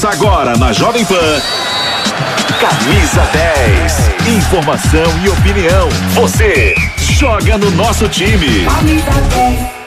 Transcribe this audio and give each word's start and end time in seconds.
Começa 0.00 0.16
agora 0.16 0.56
na 0.56 0.72
Jovem 0.72 1.04
Pan. 1.04 1.16
Camisa 2.60 3.20
10. 3.32 4.28
Informação 4.36 5.24
e 5.24 5.28
opinião. 5.28 5.88
Você 6.14 6.76
joga 6.98 7.58
no 7.58 7.68
nosso 7.72 8.08
time. 8.08 8.64
Camisa 8.64 9.10
10. 9.34 9.78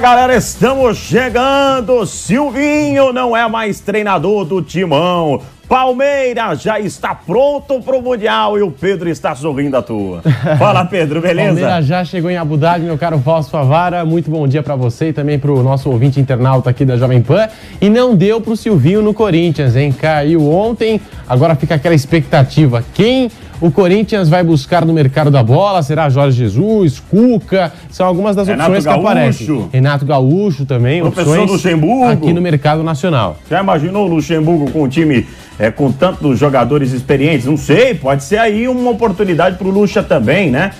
Galera, 0.00 0.34
estamos 0.34 0.98
chegando. 0.98 2.04
Silvinho 2.04 3.12
não 3.12 3.36
é 3.36 3.48
mais 3.48 3.78
treinador 3.78 4.44
do 4.44 4.60
Timão. 4.60 5.42
Palmeiras 5.68 6.62
já 6.62 6.78
está 6.78 7.12
pronto 7.12 7.80
para 7.80 7.96
o 7.96 8.02
Mundial 8.02 8.56
e 8.56 8.62
o 8.62 8.70
Pedro 8.70 9.08
está 9.08 9.34
sorrindo 9.34 9.76
à 9.76 9.82
toa. 9.82 10.22
Fala, 10.58 10.84
Pedro, 10.84 11.20
beleza? 11.20 11.48
Palmeiras 11.48 11.86
já 11.86 12.04
chegou 12.04 12.30
em 12.30 12.36
Abu 12.36 12.56
Dhabi, 12.56 12.84
meu 12.84 12.96
caro 12.96 13.18
Fausto 13.18 13.50
Favara. 13.50 14.04
Muito 14.04 14.30
bom 14.30 14.46
dia 14.46 14.62
para 14.62 14.76
você 14.76 15.08
e 15.08 15.12
também 15.12 15.38
para 15.40 15.50
o 15.50 15.62
nosso 15.64 15.90
ouvinte 15.90 16.20
internauta 16.20 16.70
aqui 16.70 16.84
da 16.84 16.96
Jovem 16.96 17.20
Pan. 17.20 17.48
E 17.80 17.90
não 17.90 18.14
deu 18.14 18.40
para 18.40 18.52
o 18.52 18.56
Silvinho 18.56 19.02
no 19.02 19.12
Corinthians, 19.12 19.74
hein? 19.74 19.92
Caiu 19.92 20.48
ontem, 20.48 21.00
agora 21.28 21.56
fica 21.56 21.74
aquela 21.74 21.94
expectativa. 21.94 22.84
Quem 22.94 23.28
o 23.60 23.70
Corinthians 23.70 24.28
vai 24.28 24.44
buscar 24.44 24.84
no 24.84 24.92
mercado 24.92 25.30
da 25.30 25.42
bola? 25.42 25.82
Será 25.82 26.08
Jorge 26.08 26.36
Jesus, 26.38 27.00
Cuca? 27.00 27.72
São 27.90 28.06
algumas 28.06 28.36
das 28.36 28.46
Renato 28.46 28.70
opções 28.70 28.84
Gaúcho. 28.84 29.00
que 29.02 29.08
aparecem. 29.08 29.68
Renato 29.72 30.04
Gaúcho 30.06 30.64
também, 30.66 31.00
Professor 31.00 31.30
opções 31.30 31.50
Luxemburgo. 31.50 32.04
aqui 32.04 32.32
no 32.32 32.40
mercado 32.40 32.82
nacional. 32.84 33.36
Já 33.50 33.60
imaginou 33.62 34.06
o 34.06 34.08
Luxemburgo 34.08 34.70
com 34.70 34.82
um 34.84 34.88
time 34.88 35.26
é, 35.58 35.70
com 35.70 35.90
tantos 35.92 36.38
jogadores 36.38 36.92
experientes? 36.92 37.46
Não 37.46 37.56
sei, 37.56 37.94
pode 37.94 38.24
ser 38.24 38.38
aí 38.38 38.68
uma 38.68 38.90
oportunidade 38.90 39.56
para 39.56 39.66
o 39.66 39.70
Luxa 39.70 40.02
também, 40.02 40.50
né? 40.50 40.72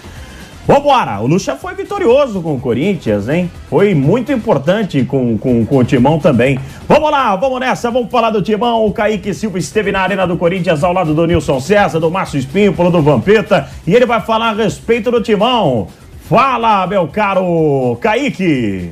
Vambora! 0.67 1.21
O 1.21 1.29
Lucha 1.29 1.55
foi 1.55 1.75
vitorioso 1.75 2.43
com 2.43 2.55
o 2.55 2.61
Corinthians, 2.61 3.29
hein? 3.29 3.49
Foi 3.71 3.95
muito 3.95 4.33
importante 4.33 5.05
com, 5.05 5.39
com, 5.39 5.65
com 5.65 5.77
o 5.77 5.85
Timão 5.85 6.19
também. 6.19 6.59
Vamos 6.89 7.09
lá, 7.09 7.37
vamos 7.37 7.61
nessa, 7.61 7.89
vamos 7.89 8.11
falar 8.11 8.31
do 8.31 8.43
Timão. 8.43 8.85
O 8.85 8.93
Kaique 8.93 9.33
Silva 9.33 9.59
esteve 9.59 9.93
na 9.93 10.01
Arena 10.01 10.27
do 10.27 10.37
Corinthians 10.37 10.83
ao 10.83 10.93
lado 10.93 11.15
do 11.15 11.25
Nilson 11.25 11.61
César, 11.61 12.01
do 12.01 12.11
Márcio 12.11 12.41
Espímpolo, 12.41 12.91
do 12.91 13.01
Vampeta, 13.01 13.69
e 13.87 13.95
ele 13.95 14.07
vai 14.07 14.21
falar 14.21 14.51
a 14.51 14.55
respeito 14.55 15.09
do 15.09 15.21
Timão. 15.21 15.87
Fala, 16.29 16.85
meu 16.89 17.07
caro 17.07 17.97
Kaique! 18.01 18.91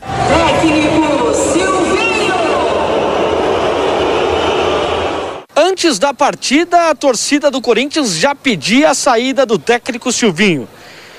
Técnico 0.00 1.32
Silvinho! 1.32 1.67
Antes 5.78 5.96
da 5.96 6.12
partida, 6.12 6.90
a 6.90 6.94
torcida 6.94 7.52
do 7.52 7.60
Corinthians 7.60 8.16
já 8.16 8.34
pedia 8.34 8.90
a 8.90 8.94
saída 8.94 9.46
do 9.46 9.60
técnico 9.60 10.10
Silvinho. 10.10 10.66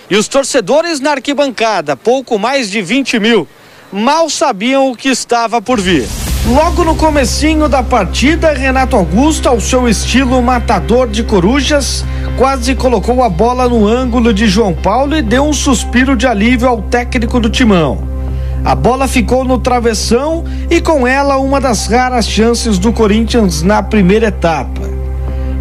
E 0.09 0.17
os 0.17 0.27
torcedores 0.27 0.99
na 0.99 1.11
arquibancada, 1.11 1.95
pouco 1.95 2.37
mais 2.37 2.69
de 2.69 2.81
20 2.81 3.21
mil, 3.21 3.47
mal 3.89 4.29
sabiam 4.29 4.91
o 4.91 4.97
que 4.97 5.07
estava 5.07 5.61
por 5.61 5.79
vir. 5.79 6.05
Logo 6.45 6.83
no 6.83 6.93
comecinho 6.93 7.69
da 7.69 7.81
partida, 7.81 8.51
Renato 8.51 8.97
Augusto, 8.97 9.47
ao 9.47 9.61
seu 9.61 9.87
estilo 9.87 10.41
matador 10.41 11.07
de 11.07 11.23
corujas, 11.23 12.03
quase 12.37 12.75
colocou 12.75 13.23
a 13.23 13.29
bola 13.29 13.69
no 13.69 13.87
ângulo 13.87 14.33
de 14.33 14.45
João 14.45 14.75
Paulo 14.75 15.15
e 15.15 15.21
deu 15.21 15.45
um 15.45 15.53
suspiro 15.53 16.17
de 16.17 16.27
alívio 16.27 16.67
ao 16.67 16.81
técnico 16.81 17.39
do 17.39 17.49
timão. 17.49 18.18
A 18.63 18.75
bola 18.75 19.07
ficou 19.07 19.43
no 19.45 19.57
travessão 19.57 20.43
e 20.69 20.81
com 20.81 21.07
ela 21.07 21.37
uma 21.37 21.61
das 21.61 21.87
raras 21.87 22.27
chances 22.27 22.77
do 22.77 22.91
Corinthians 22.91 23.63
na 23.63 23.81
primeira 23.81 24.27
etapa. 24.27 24.81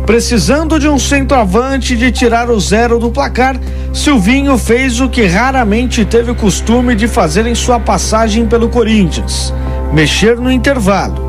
Precisando 0.04 0.80
de 0.80 0.88
um 0.88 0.98
centroavante 0.98 1.96
de 1.96 2.10
tirar 2.10 2.50
o 2.50 2.58
zero 2.58 2.98
do 2.98 3.10
placar, 3.10 3.56
Silvinho 3.92 4.56
fez 4.56 5.00
o 5.00 5.08
que 5.08 5.26
raramente 5.26 6.04
teve 6.04 6.30
o 6.30 6.34
costume 6.34 6.94
de 6.94 7.06
fazer 7.06 7.46
em 7.46 7.54
sua 7.54 7.78
passagem 7.78 8.46
pelo 8.46 8.68
Corinthians: 8.68 9.52
mexer 9.92 10.36
no 10.36 10.50
intervalo. 10.50 11.28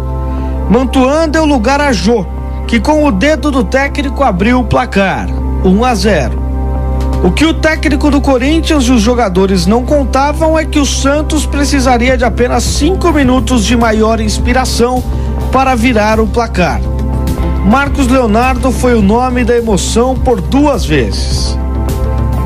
Mantuan 0.70 1.28
deu 1.28 1.46
lugar 1.46 1.82
a 1.82 1.92
Jô, 1.92 2.26
que 2.68 2.80
com 2.80 3.04
o 3.04 3.12
dedo 3.12 3.52
do 3.52 3.64
técnico 3.64 4.24
abriu 4.24 4.60
o 4.60 4.64
placar, 4.64 5.28
1 5.64 5.84
a 5.84 5.96
0. 5.96 6.49
O 7.22 7.32
que 7.32 7.46
o 7.46 7.54
técnico 7.54 8.10
do 8.10 8.22
Corinthians 8.22 8.86
e 8.86 8.92
os 8.92 9.02
jogadores 9.02 9.66
não 9.66 9.84
contavam 9.84 10.58
é 10.58 10.64
que 10.64 10.80
o 10.80 10.86
Santos 10.86 11.46
precisaria 11.46 12.18
de 12.18 12.24
apenas 12.24 12.64
cinco 12.64 13.12
minutos 13.12 13.66
de 13.66 13.76
maior 13.76 14.22
inspiração 14.22 15.04
para 15.52 15.76
virar 15.76 16.22
o 16.22 16.28
placar. 16.28 16.80
Marcos 17.66 18.08
Leonardo 18.08 18.72
foi 18.72 18.94
o 18.94 19.02
nome 19.02 19.44
da 19.44 19.58
emoção 19.58 20.16
por 20.16 20.40
duas 20.40 20.86
vezes. 20.86 21.58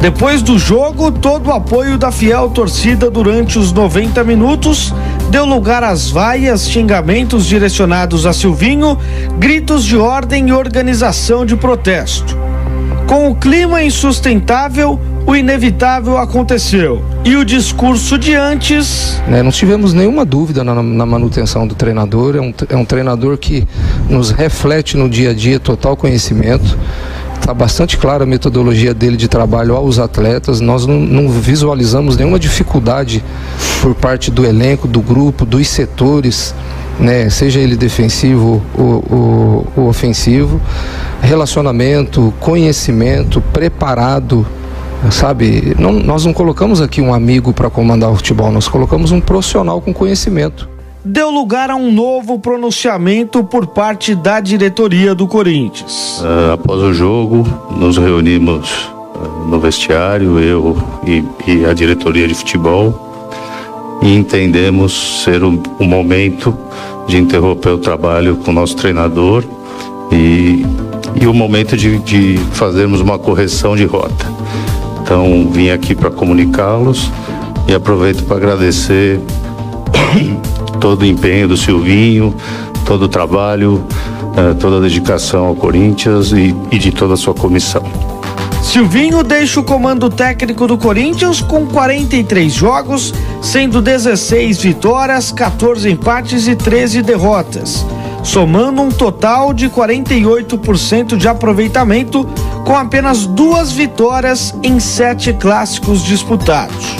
Depois 0.02 0.42
do 0.42 0.58
jogo, 0.58 1.12
todo 1.12 1.48
o 1.48 1.54
apoio 1.54 1.96
da 1.96 2.12
fiel 2.12 2.50
torcida 2.50 3.12
durante 3.12 3.60
os 3.60 3.72
90 3.72 4.24
minutos 4.24 4.94
deu 5.30 5.46
lugar 5.46 5.84
às 5.84 6.10
vaias, 6.10 6.68
xingamentos 6.68 7.46
direcionados 7.46 8.26
a 8.26 8.34
Silvinho, 8.34 8.98
gritos 9.38 9.86
de 9.86 9.96
ordem 9.96 10.50
e 10.50 10.52
organização 10.52 11.46
de 11.46 11.56
protesto. 11.56 12.43
Com 13.08 13.30
o 13.30 13.36
clima 13.36 13.84
insustentável, 13.84 15.00
o 15.26 15.36
inevitável 15.36 16.18
aconteceu. 16.18 17.04
E 17.24 17.36
o 17.36 17.46
discurso 17.46 18.18
de 18.18 18.34
antes. 18.36 19.22
É, 19.30 19.42
não 19.42 19.52
tivemos 19.52 19.94
nenhuma 19.94 20.26
dúvida 20.26 20.64
na, 20.64 20.82
na 20.82 21.06
manutenção 21.06 21.66
do 21.68 21.76
treinador. 21.76 22.36
É 22.36 22.42
um, 22.42 22.54
é 22.70 22.76
um 22.76 22.86
treinador 22.86 23.38
que 23.38 23.68
nos 24.10 24.32
reflete 24.32 24.98
no 24.98 25.10
dia 25.10 25.32
a 25.32 25.34
dia 25.34 25.60
total 25.60 25.96
conhecimento. 25.96 26.78
Está 27.40 27.54
bastante 27.54 27.98
clara 27.98 28.24
a 28.24 28.26
metodologia 28.26 28.94
dele 28.94 29.18
de 29.18 29.28
trabalho 29.28 29.76
aos 29.76 30.00
atletas. 30.00 30.62
Nós 30.62 30.86
não, 30.86 30.98
não, 30.98 31.30
visualizamos 31.30 32.16
nenhuma 32.16 32.40
dificuldade 32.40 33.22
por 33.82 33.94
parte 33.94 34.32
do 34.32 34.46
elenco, 34.46 34.88
do 34.88 35.02
grupo, 35.02 35.46
dos 35.46 35.68
setores, 35.68 36.56
né? 37.00 37.30
seja 37.30 37.60
ele 37.60 37.76
defensivo 37.76 38.62
ou, 38.78 39.04
ou, 39.10 39.68
ou 39.76 39.88
ofensivo. 39.88 40.62
Relacionamento, 41.22 42.34
conhecimento, 42.40 43.42
preparado 43.54 44.46
sabe? 45.12 45.76
Não, 45.78 45.92
nós 45.92 46.26
não 46.26 46.34
colocamos 46.34 46.82
aqui 46.82 47.02
um 47.02 47.14
amigo 47.14 47.54
para 47.54 47.70
comandar 47.70 48.12
o 48.12 48.16
futebol, 48.16 48.52
nós 48.52 48.68
colocamos 48.68 49.12
um 49.12 49.20
profissional 49.20 49.82
com 49.82 49.94
conhecimento. 49.94 50.70
Deu 51.06 51.30
lugar 51.30 51.70
a 51.70 51.76
um 51.76 51.92
novo 51.92 52.40
pronunciamento 52.40 53.44
por 53.44 53.68
parte 53.68 54.16
da 54.16 54.40
diretoria 54.40 55.14
do 55.14 55.28
Corinthians. 55.28 56.22
Uh, 56.22 56.54
após 56.54 56.82
o 56.82 56.94
jogo, 56.94 57.46
nos 57.76 57.98
reunimos 57.98 58.90
uh, 59.14 59.46
no 59.50 59.60
vestiário, 59.60 60.40
eu 60.40 60.78
e, 61.06 61.22
e, 61.46 61.66
a 61.66 61.74
diretoria 61.74 62.26
de 62.26 62.34
futebol, 62.34 63.13
e 64.04 64.14
entendemos 64.14 65.24
ser 65.24 65.44
o, 65.44 65.62
o 65.80 65.84
momento 65.86 66.56
de 67.08 67.18
interromper 67.18 67.70
o 67.70 67.78
trabalho 67.78 68.36
com 68.38 68.52
o 68.52 68.54
nosso 68.54 68.76
treinador 68.76 69.44
e, 70.12 70.66
e 71.20 71.26
o 71.26 71.34
momento 71.34 71.78
de, 71.78 71.98
de 72.00 72.38
fazermos 72.52 73.00
uma 73.00 73.18
correção 73.18 73.76
de 73.76 73.86
rota. 73.86 74.26
Então 75.02 75.50
vim 75.52 75.70
aqui 75.70 75.96
para 75.96 76.12
comunicá-los 76.12 77.10
e 77.68 77.74
aproveito 77.74 78.24
para 78.26 78.38
agradecer 78.38 79.20
todo 80.80 81.04
o 81.04 81.06
empenho 81.06 81.48
do 81.48 81.56
Silvinho, 81.56 82.36
todo 82.86 83.04
o 83.04 83.08
trabalho, 83.08 83.84
eh, 84.36 84.54
toda 84.56 84.78
a 84.78 84.80
dedicação 84.82 85.46
ao 85.46 85.56
Corinthians 85.56 86.32
e, 86.32 86.56
e 86.72 86.78
de 86.78 86.92
toda 86.92 87.14
a 87.14 87.18
sua 87.18 87.34
comissão. 87.34 87.83
Silvinho 88.74 89.22
deixa 89.22 89.60
o 89.60 89.64
comando 89.64 90.10
técnico 90.10 90.66
do 90.66 90.80
Corinthians 90.80 91.42
com 91.42 91.68
43 91.68 92.52
jogos, 92.52 93.14
sendo 93.40 93.84
16 93.84 94.64
vitórias, 94.64 95.32
14 95.32 95.92
empates 95.92 96.48
e 96.48 96.56
13 96.56 97.04
derrotas 97.04 97.86
somando 98.24 98.82
um 98.82 98.90
total 98.90 99.54
de 99.54 99.70
48% 99.70 101.18
de 101.18 101.28
aproveitamento, 101.28 102.26
com 102.66 102.76
apenas 102.76 103.26
duas 103.26 103.74
vitórias 103.74 104.56
em 104.64 104.80
sete 104.80 105.34
clássicos 105.34 106.02
disputados. 106.02 106.96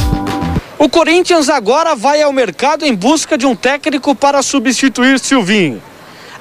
O 0.78 0.90
Corinthians 0.90 1.48
agora 1.48 1.96
vai 1.96 2.22
ao 2.22 2.34
mercado 2.34 2.86
em 2.86 2.94
busca 2.94 3.38
de 3.38 3.46
um 3.48 3.56
técnico 3.56 4.14
para 4.14 4.44
substituir 4.44 5.18
Silvinho. 5.18 5.82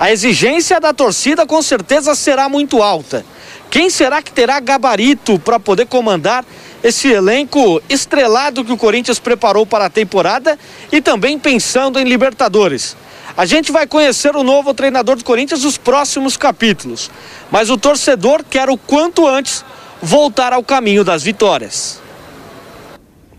A 0.00 0.10
exigência 0.10 0.80
da 0.80 0.92
torcida 0.92 1.46
com 1.46 1.62
certeza 1.62 2.16
será 2.16 2.48
muito 2.48 2.82
alta. 2.82 3.24
Quem 3.72 3.88
será 3.88 4.20
que 4.20 4.30
terá 4.30 4.60
gabarito 4.60 5.38
para 5.38 5.58
poder 5.58 5.86
comandar 5.86 6.44
esse 6.84 7.10
elenco 7.10 7.80
estrelado 7.88 8.62
que 8.62 8.70
o 8.70 8.76
Corinthians 8.76 9.18
preparou 9.18 9.64
para 9.64 9.86
a 9.86 9.90
temporada 9.90 10.58
e 10.92 11.00
também 11.00 11.38
pensando 11.38 11.98
em 11.98 12.04
Libertadores? 12.04 12.94
A 13.34 13.46
gente 13.46 13.72
vai 13.72 13.86
conhecer 13.86 14.36
o 14.36 14.42
novo 14.42 14.74
treinador 14.74 15.16
do 15.16 15.24
Corinthians 15.24 15.64
nos 15.64 15.78
próximos 15.78 16.36
capítulos. 16.36 17.10
Mas 17.50 17.70
o 17.70 17.78
torcedor 17.78 18.44
quer 18.44 18.68
o 18.68 18.76
quanto 18.76 19.26
antes 19.26 19.64
voltar 20.02 20.52
ao 20.52 20.62
caminho 20.62 21.02
das 21.02 21.22
vitórias. 21.22 21.98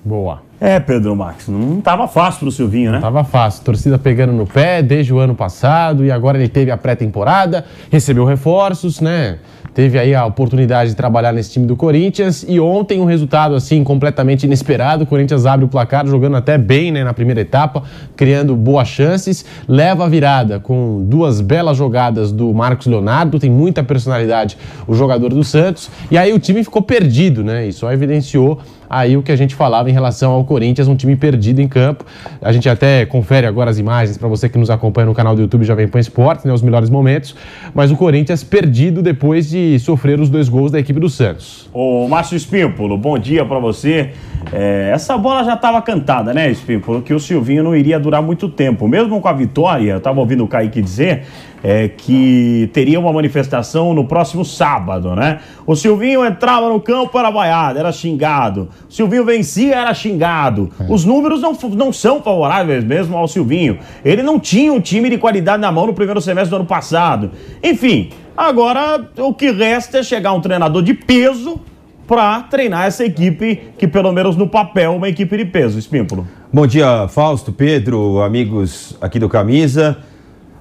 Boa. 0.04 0.42
É, 0.60 0.80
Pedro 0.80 1.16
Max, 1.16 1.48
não 1.48 1.78
estava 1.78 2.08
fácil 2.08 2.40
para 2.40 2.48
o 2.48 2.52
Silvinho, 2.52 2.86
né? 2.86 3.00
Não 3.00 3.08
estava 3.10 3.24
fácil. 3.24 3.64
Torcida 3.64 4.00
pegando 4.00 4.34
no 4.34 4.48
pé 4.48 4.82
desde 4.82 5.14
o 5.14 5.20
ano 5.20 5.36
passado 5.36 6.04
e 6.04 6.12
agora 6.12 6.40
ele 6.40 6.48
teve 6.48 6.72
a 6.72 6.78
pré-temporada, 6.78 7.66
recebeu 7.92 8.26
reforços, 8.26 9.00
né? 9.00 9.38
Teve 9.74 9.98
aí 9.98 10.14
a 10.14 10.26
oportunidade 10.26 10.92
de 10.92 10.96
trabalhar 10.96 11.32
nesse 11.32 11.52
time 11.52 11.66
do 11.66 11.76
Corinthians 11.76 12.46
e 12.48 12.60
ontem 12.60 13.00
um 13.02 13.06
resultado 13.06 13.56
assim 13.56 13.84
completamente 13.84 14.44
inesperado. 14.44 15.04
O 15.04 15.08
Corinthians 15.08 15.46
abre 15.46 15.66
o 15.66 15.68
placar 15.68 16.06
jogando 16.06 16.38
até 16.38 16.58
bem 16.58 16.92
né, 16.92 17.04
na 17.04 17.14
primeira 17.14 17.42
etapa, 17.42 17.84
criando 18.16 18.56
boas 18.56 18.88
chances, 18.88 19.46
leva 19.68 20.06
a 20.06 20.10
virada 20.10 20.60
com 20.60 21.04
duas 21.08 21.42
belas 21.42 21.78
jogadas 21.78 22.32
do 22.32 22.54
Marcos 22.54 22.88
Leonardo, 22.88 23.40
tem 23.40 23.50
muita 23.50 23.84
personalidade 23.84 24.58
o 24.88 24.94
jogador 24.94 25.34
do 25.34 25.44
Santos, 25.44 25.90
e 26.12 26.18
aí 26.18 26.34
o 26.34 26.40
time 26.40 26.64
ficou 26.64 26.82
perdido, 26.82 27.44
né? 27.44 27.68
E 27.68 27.74
só 27.74 27.92
evidenciou 27.92 28.60
aí 28.94 29.18
o 29.18 29.24
que 29.24 29.32
a 29.32 29.36
gente 29.36 29.56
falava 29.56 29.90
em 29.90 29.94
relação 29.94 30.32
ao 30.32 30.44
Corinthians, 30.44 30.88
um 30.88 30.96
time 30.96 31.16
perdido 31.16 31.60
em 31.60 31.68
campo. 31.68 32.06
A 32.42 32.52
gente 32.52 32.70
até 32.70 33.06
confere 33.06 33.48
agora 33.48 33.70
as 33.70 33.78
imagens 33.78 34.18
para 34.18 34.28
você 34.28 34.48
que 34.48 34.58
nos 34.58 34.70
acompanha 34.70 35.08
no 35.08 35.14
canal 35.14 35.36
do 35.36 35.42
YouTube 35.42 35.64
Jovem 35.64 35.88
Pan 35.88 36.00
Esportes, 36.00 36.46
né, 36.46 36.54
os 36.54 36.62
melhores 36.62 36.90
momentos, 36.90 37.36
mas 37.74 37.92
o 37.92 37.96
Corinthians 37.96 38.44
perdido 38.44 39.02
depois 39.02 39.50
de 39.50 39.80
sofrer 39.80 40.20
os 40.20 40.30
dois 40.30 40.48
gols 40.48 40.72
da 40.72 40.80
equipe 40.80 41.00
do 41.00 41.10
Santos. 41.10 41.70
Ô, 41.74 42.08
Márcio 42.08 42.38
Espímpolo, 42.38 42.98
bom 42.98 43.18
dia 43.18 43.44
para 43.46 43.60
você. 43.60 44.12
É, 44.52 44.92
essa 44.94 45.18
bola 45.18 45.44
já 45.44 45.54
estava 45.54 45.82
cantada, 45.82 46.34
né, 46.34 46.52
Espímpolo, 46.52 47.02
que 47.02 47.14
o 47.14 47.20
Silvinho 47.20 47.64
não 47.64 47.76
iria 47.76 48.00
durar 48.00 48.22
muito 48.22 48.48
tempo. 48.48 48.88
Mesmo 48.88 49.20
com 49.20 49.28
a 49.28 49.34
vitória, 49.34 49.92
eu 49.92 49.98
estava 49.98 50.20
ouvindo 50.20 50.44
o 50.44 50.48
Kaique 50.48 50.82
dizer, 50.82 51.26
é, 51.64 51.88
que 51.88 52.70
teria 52.74 53.00
uma 53.00 53.14
manifestação 53.14 53.94
no 53.94 54.06
próximo 54.06 54.44
sábado, 54.44 55.16
né? 55.16 55.40
O 55.66 55.76
Silvinho 55.76 56.26
entrava 56.26 56.68
no 56.68 56.82
campo, 56.82 57.18
era 57.18 57.32
vaiado, 57.32 57.80
era 57.80 57.92
xingado. 57.92 58.68
O 58.90 58.94
Silvinho 58.94 59.24
vencia, 59.24 59.76
era 59.76 59.94
xingado. 59.94 60.70
É. 60.78 60.86
Os 60.90 61.06
números 61.06 61.42
não, 61.42 61.54
não 61.72 61.94
são 61.94 62.22
favoráveis 62.22 62.84
mesmo 62.84 63.16
ao 63.16 63.30
Silvinho. 63.30 63.80
Ele 64.04 64.22
não 64.22 64.38
tinha 64.38 64.74
um 64.74 64.82
time 64.82 65.10
de 65.10 65.18
qualidade 65.18 65.62
na 65.62 65.72
mão 65.72 65.88
no 65.88 65.94
primeiro 65.94 66.20
semestre 66.20 66.50
do 66.50 66.58
ano 66.58 66.66
passado. 66.66 67.32
Enfim, 67.64 68.10
agora 68.36 69.08
o 69.18 69.34
que 69.34 69.50
resta 69.50 70.00
é 70.00 70.04
chegar 70.04 70.34
um 70.34 70.42
treinador 70.42 70.84
de 70.84 70.94
peso 70.94 71.62
para 72.06 72.42
treinar 72.42 72.86
essa 72.86 73.06
equipe, 73.06 73.62
que 73.78 73.88
pelo 73.88 74.12
menos 74.12 74.36
no 74.36 74.48
papel 74.48 74.92
é 74.92 74.96
uma 74.96 75.08
equipe 75.08 75.38
de 75.38 75.46
peso, 75.46 75.80
Espímpolo. 75.80 76.28
Bom 76.52 76.68
dia, 76.68 77.08
Fausto, 77.08 77.54
Pedro, 77.54 78.22
amigos 78.22 78.98
aqui 79.00 79.18
do 79.18 79.30
Camisa. 79.30 79.98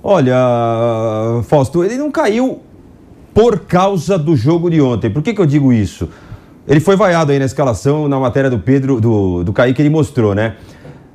Olha, 0.03 0.35
Fausto, 1.45 1.85
ele 1.85 1.97
não 1.97 2.11
caiu 2.11 2.61
por 3.33 3.61
causa 3.61 4.19
do 4.19 4.35
jogo 4.35 4.69
de 4.69 4.81
ontem. 4.81 5.09
Por 5.09 5.23
que, 5.23 5.33
que 5.33 5.41
eu 5.41 5.47
digo 5.47 5.73
isso? 5.73 6.09
Ele 6.67 6.81
foi 6.81 6.97
vaiado 6.97 7.31
aí 7.31 7.39
na 7.39 7.45
escalação, 7.45 8.09
na 8.09 8.19
matéria 8.19 8.51
do 8.51 8.59
Pedro, 8.59 9.01
do, 9.01 9.45
do 9.45 9.53
Kaique, 9.53 9.81
ele 9.81 9.91
mostrou, 9.91 10.35
né? 10.35 10.57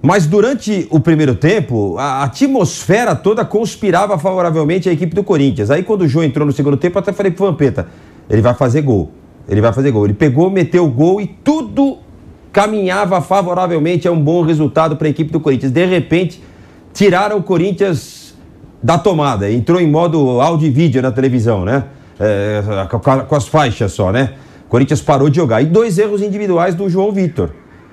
Mas 0.01 0.25
durante 0.25 0.87
o 0.89 0.99
primeiro 0.99 1.35
tempo, 1.35 1.97
a 1.97 2.23
atmosfera 2.23 3.13
toda 3.13 3.43
conspirava 3.43 4.17
favoravelmente 4.17 4.87
à 4.87 4.94
equipe 4.94 5.13
do 5.13 5.23
Corinthians. 5.23 5.69
Aí 5.69 5.83
quando 5.83 6.03
o 6.03 6.07
João 6.07 6.23
entrou 6.23 6.45
no 6.45 6.53
segundo 6.53 6.77
tempo, 6.77 6.97
até 6.97 7.11
falei 7.11 7.31
pro 7.31 7.45
Vampeta, 7.45 7.87
ele 8.29 8.41
vai 8.41 8.53
fazer 8.53 8.81
gol. 8.81 9.11
Ele 9.49 9.59
vai 9.59 9.73
fazer 9.73 9.91
gol. 9.91 10.06
Ele 10.06 10.13
pegou, 10.13 10.49
meteu 10.49 10.85
o 10.85 10.89
gol 10.89 11.19
e 11.19 11.27
tudo 11.27 11.97
caminhava 12.53 13.19
favoravelmente 13.21 14.07
a 14.07 14.11
um 14.11 14.19
bom 14.19 14.44
resultado 14.44 14.95
para 14.95 15.07
a 15.07 15.09
equipe 15.09 15.31
do 15.31 15.39
Corinthians. 15.39 15.71
De 15.71 15.85
repente, 15.85 16.41
tiraram 16.94 17.37
o 17.37 17.44
Corinthians 17.44 18.17
da 18.87 18.97
tomada. 18.97 19.51
Entrou 19.51 19.81
em 19.81 19.91
modo 19.91 20.39
áudio 20.39 20.65
e 20.65 20.71
vídeo 20.71 21.01
na 21.01 21.11
televisão, 21.11 21.65
né? 21.65 21.83
É, 22.17 22.63
com 23.27 23.35
as 23.35 23.45
faixas 23.45 23.91
só, 23.91 24.13
né? 24.13 24.31
Corinthians 24.69 25.01
parou 25.01 25.29
de 25.29 25.35
jogar. 25.35 25.61
E 25.61 25.65
dois 25.65 25.97
erros 25.97 26.21
individuais 26.21 26.73
do 26.73 26.89
João 26.89 27.11
Vitor. 27.11 27.49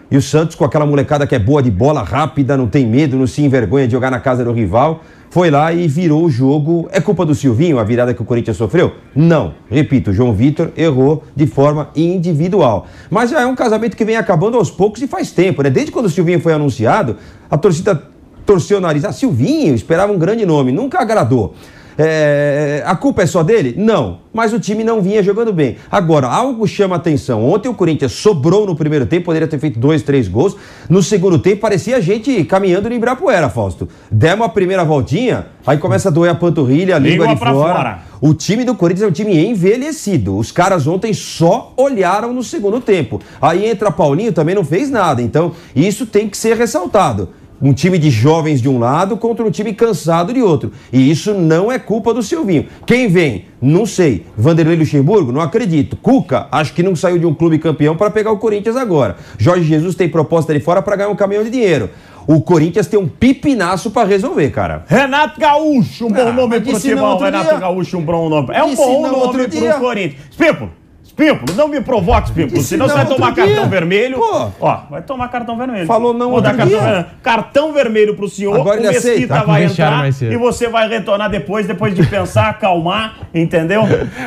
E 0.08 0.16
o 0.16 0.22
Santos, 0.22 0.54
com 0.54 0.64
aquela 0.64 0.86
molecada 0.86 1.26
que 1.26 1.34
é 1.34 1.38
boa 1.40 1.60
de 1.60 1.68
bola, 1.68 2.04
rápida, 2.04 2.56
não 2.56 2.68
tem 2.68 2.86
medo, 2.86 3.16
não 3.16 3.26
se 3.26 3.42
envergonha 3.42 3.86
de 3.86 3.92
jogar 3.92 4.08
na 4.08 4.20
casa 4.20 4.44
do 4.44 4.52
rival, 4.52 5.00
foi 5.30 5.50
lá 5.50 5.72
e 5.72 5.88
virou 5.88 6.24
o 6.24 6.30
jogo. 6.30 6.88
É 6.92 7.00
culpa 7.00 7.26
do 7.26 7.34
Silvinho 7.34 7.80
a 7.80 7.82
virada 7.82 8.14
que 8.14 8.22
o 8.22 8.24
Corinthians 8.24 8.56
sofreu? 8.56 8.94
Não. 9.16 9.54
Repito, 9.68 10.12
o 10.12 10.14
João 10.14 10.32
Vitor 10.32 10.70
errou 10.76 11.24
de 11.34 11.48
forma 11.48 11.88
individual. 11.96 12.86
Mas 13.10 13.30
já 13.30 13.40
é 13.40 13.46
um 13.46 13.56
casamento 13.56 13.96
que 13.96 14.04
vem 14.04 14.14
acabando 14.14 14.56
aos 14.56 14.70
poucos 14.70 15.02
e 15.02 15.08
faz 15.08 15.32
tempo, 15.32 15.60
né? 15.60 15.70
Desde 15.70 15.90
quando 15.90 16.06
o 16.06 16.10
Silvinho 16.10 16.38
foi 16.38 16.52
anunciado, 16.52 17.16
a 17.50 17.58
torcida 17.58 18.13
torceu 18.44 18.78
o 18.78 18.80
nariz. 18.80 19.04
Ah, 19.04 19.12
Silvinho, 19.12 19.74
esperava 19.74 20.12
um 20.12 20.18
grande 20.18 20.44
nome, 20.46 20.72
nunca 20.72 21.00
agradou. 21.00 21.54
É, 21.96 22.82
a 22.84 22.96
culpa 22.96 23.22
é 23.22 23.26
só 23.26 23.42
dele? 23.42 23.74
Não, 23.76 24.18
mas 24.32 24.52
o 24.52 24.58
time 24.58 24.82
não 24.82 25.00
vinha 25.00 25.22
jogando 25.22 25.52
bem. 25.52 25.76
Agora, 25.90 26.26
algo 26.26 26.66
chama 26.66 26.96
atenção. 26.96 27.44
Ontem 27.48 27.68
o 27.68 27.74
Corinthians 27.74 28.12
sobrou 28.12 28.66
no 28.66 28.74
primeiro 28.74 29.06
tempo, 29.06 29.26
poderia 29.26 29.46
ter 29.46 29.58
feito 29.58 29.78
dois, 29.78 30.02
três 30.02 30.26
gols. 30.26 30.56
No 30.88 31.02
segundo 31.02 31.38
tempo, 31.38 31.60
parecia 31.60 31.96
a 31.96 32.00
gente 32.00 32.42
caminhando 32.44 32.88
no 32.88 32.94
Ibirapuera, 32.94 33.48
Fausto. 33.48 33.88
Demos 34.10 34.46
a 34.46 34.48
primeira 34.48 34.84
voltinha, 34.84 35.46
aí 35.64 35.78
começa 35.78 36.08
a 36.08 36.12
doer 36.12 36.32
a 36.32 36.34
panturrilha, 36.34 36.96
a 36.96 36.98
língua, 36.98 37.28
de 37.28 37.36
fora. 37.36 37.52
fora. 37.52 37.98
O 38.20 38.34
time 38.34 38.64
do 38.64 38.74
Corinthians 38.74 39.04
é 39.04 39.08
um 39.08 39.12
time 39.12 39.46
envelhecido. 39.46 40.36
Os 40.36 40.50
caras 40.50 40.86
ontem 40.86 41.12
só 41.12 41.72
olharam 41.76 42.32
no 42.32 42.42
segundo 42.42 42.80
tempo. 42.80 43.20
Aí 43.40 43.66
entra 43.66 43.92
Paulinho, 43.92 44.32
também 44.32 44.54
não 44.54 44.64
fez 44.64 44.90
nada. 44.90 45.22
Então, 45.22 45.52
isso 45.76 46.06
tem 46.06 46.28
que 46.28 46.36
ser 46.36 46.56
ressaltado 46.56 47.28
um 47.64 47.72
time 47.72 47.98
de 47.98 48.10
jovens 48.10 48.60
de 48.60 48.68
um 48.68 48.78
lado 48.78 49.16
contra 49.16 49.42
um 49.42 49.50
time 49.50 49.72
cansado 49.72 50.34
de 50.34 50.42
outro. 50.42 50.70
E 50.92 51.10
isso 51.10 51.32
não 51.32 51.72
é 51.72 51.78
culpa 51.78 52.12
do 52.12 52.22
Silvinho. 52.22 52.66
Quem 52.86 53.08
vem? 53.08 53.46
Não 53.60 53.86
sei. 53.86 54.26
Vanderlei 54.36 54.76
Luxemburgo? 54.76 55.32
Não 55.32 55.40
acredito. 55.40 55.96
Cuca? 55.96 56.46
Acho 56.52 56.74
que 56.74 56.82
não 56.82 56.94
saiu 56.94 57.18
de 57.18 57.24
um 57.24 57.32
clube 57.32 57.58
campeão 57.58 57.96
para 57.96 58.10
pegar 58.10 58.32
o 58.32 58.36
Corinthians 58.36 58.76
agora. 58.76 59.16
Jorge 59.38 59.64
Jesus 59.64 59.94
tem 59.94 60.10
proposta 60.10 60.52
de 60.52 60.60
fora 60.60 60.82
para 60.82 60.94
ganhar 60.94 61.08
um 61.08 61.16
caminhão 61.16 61.42
de 61.42 61.48
dinheiro. 61.48 61.88
O 62.26 62.42
Corinthians 62.42 62.86
tem 62.86 63.00
um 63.00 63.08
pipinaço 63.08 63.90
para 63.90 64.06
resolver, 64.06 64.50
cara. 64.50 64.84
Renato 64.86 65.40
Gaúcho, 65.40 66.06
um 66.06 66.10
bom 66.10 66.28
ah, 66.28 66.32
nome 66.32 66.60
pro 66.60 66.78
Timão. 66.78 67.18
Renato 67.18 67.48
dia. 67.48 67.58
Gaúcho, 67.58 67.96
um 67.96 68.02
bom 68.02 68.28
nome. 68.28 68.48
É 68.52 68.62
um 68.62 68.74
bom 68.74 69.02
nome 69.08 69.48
pro 69.48 69.80
Corinthians. 69.80 70.22
Pipo, 70.36 70.68
Pímpolo, 71.16 71.56
não 71.56 71.68
me 71.68 71.80
provoque, 71.80 72.32
Pímpolo, 72.32 72.60
senão 72.60 72.88
você 72.88 72.94
vai 72.94 73.06
tomar 73.06 73.32
dia. 73.32 73.46
cartão 73.46 73.68
vermelho. 73.68 74.16
Pô. 74.16 74.50
Ó, 74.60 74.80
vai 74.90 75.02
tomar 75.02 75.28
cartão 75.28 75.56
vermelho. 75.56 75.86
Falou 75.86 76.12
não 76.12 76.30
Vou 76.30 76.40
dar 76.40 76.56
cartão 76.56 76.80
vermelho. 76.80 77.06
Cartão 77.22 77.72
vermelho 77.72 78.14
pro 78.16 78.28
senhor, 78.28 78.60
Agora 78.60 78.80
o 78.80 78.82
Mesquita 78.82 79.34
tá 79.34 79.44
vai 79.44 79.64
entrar 79.64 80.08
e 80.08 80.36
você 80.36 80.68
vai 80.68 80.88
retornar 80.88 81.30
depois, 81.30 81.66
depois 81.66 81.94
de 81.94 82.04
pensar, 82.06 82.50
acalmar, 82.50 83.18
entendeu? 83.32 83.82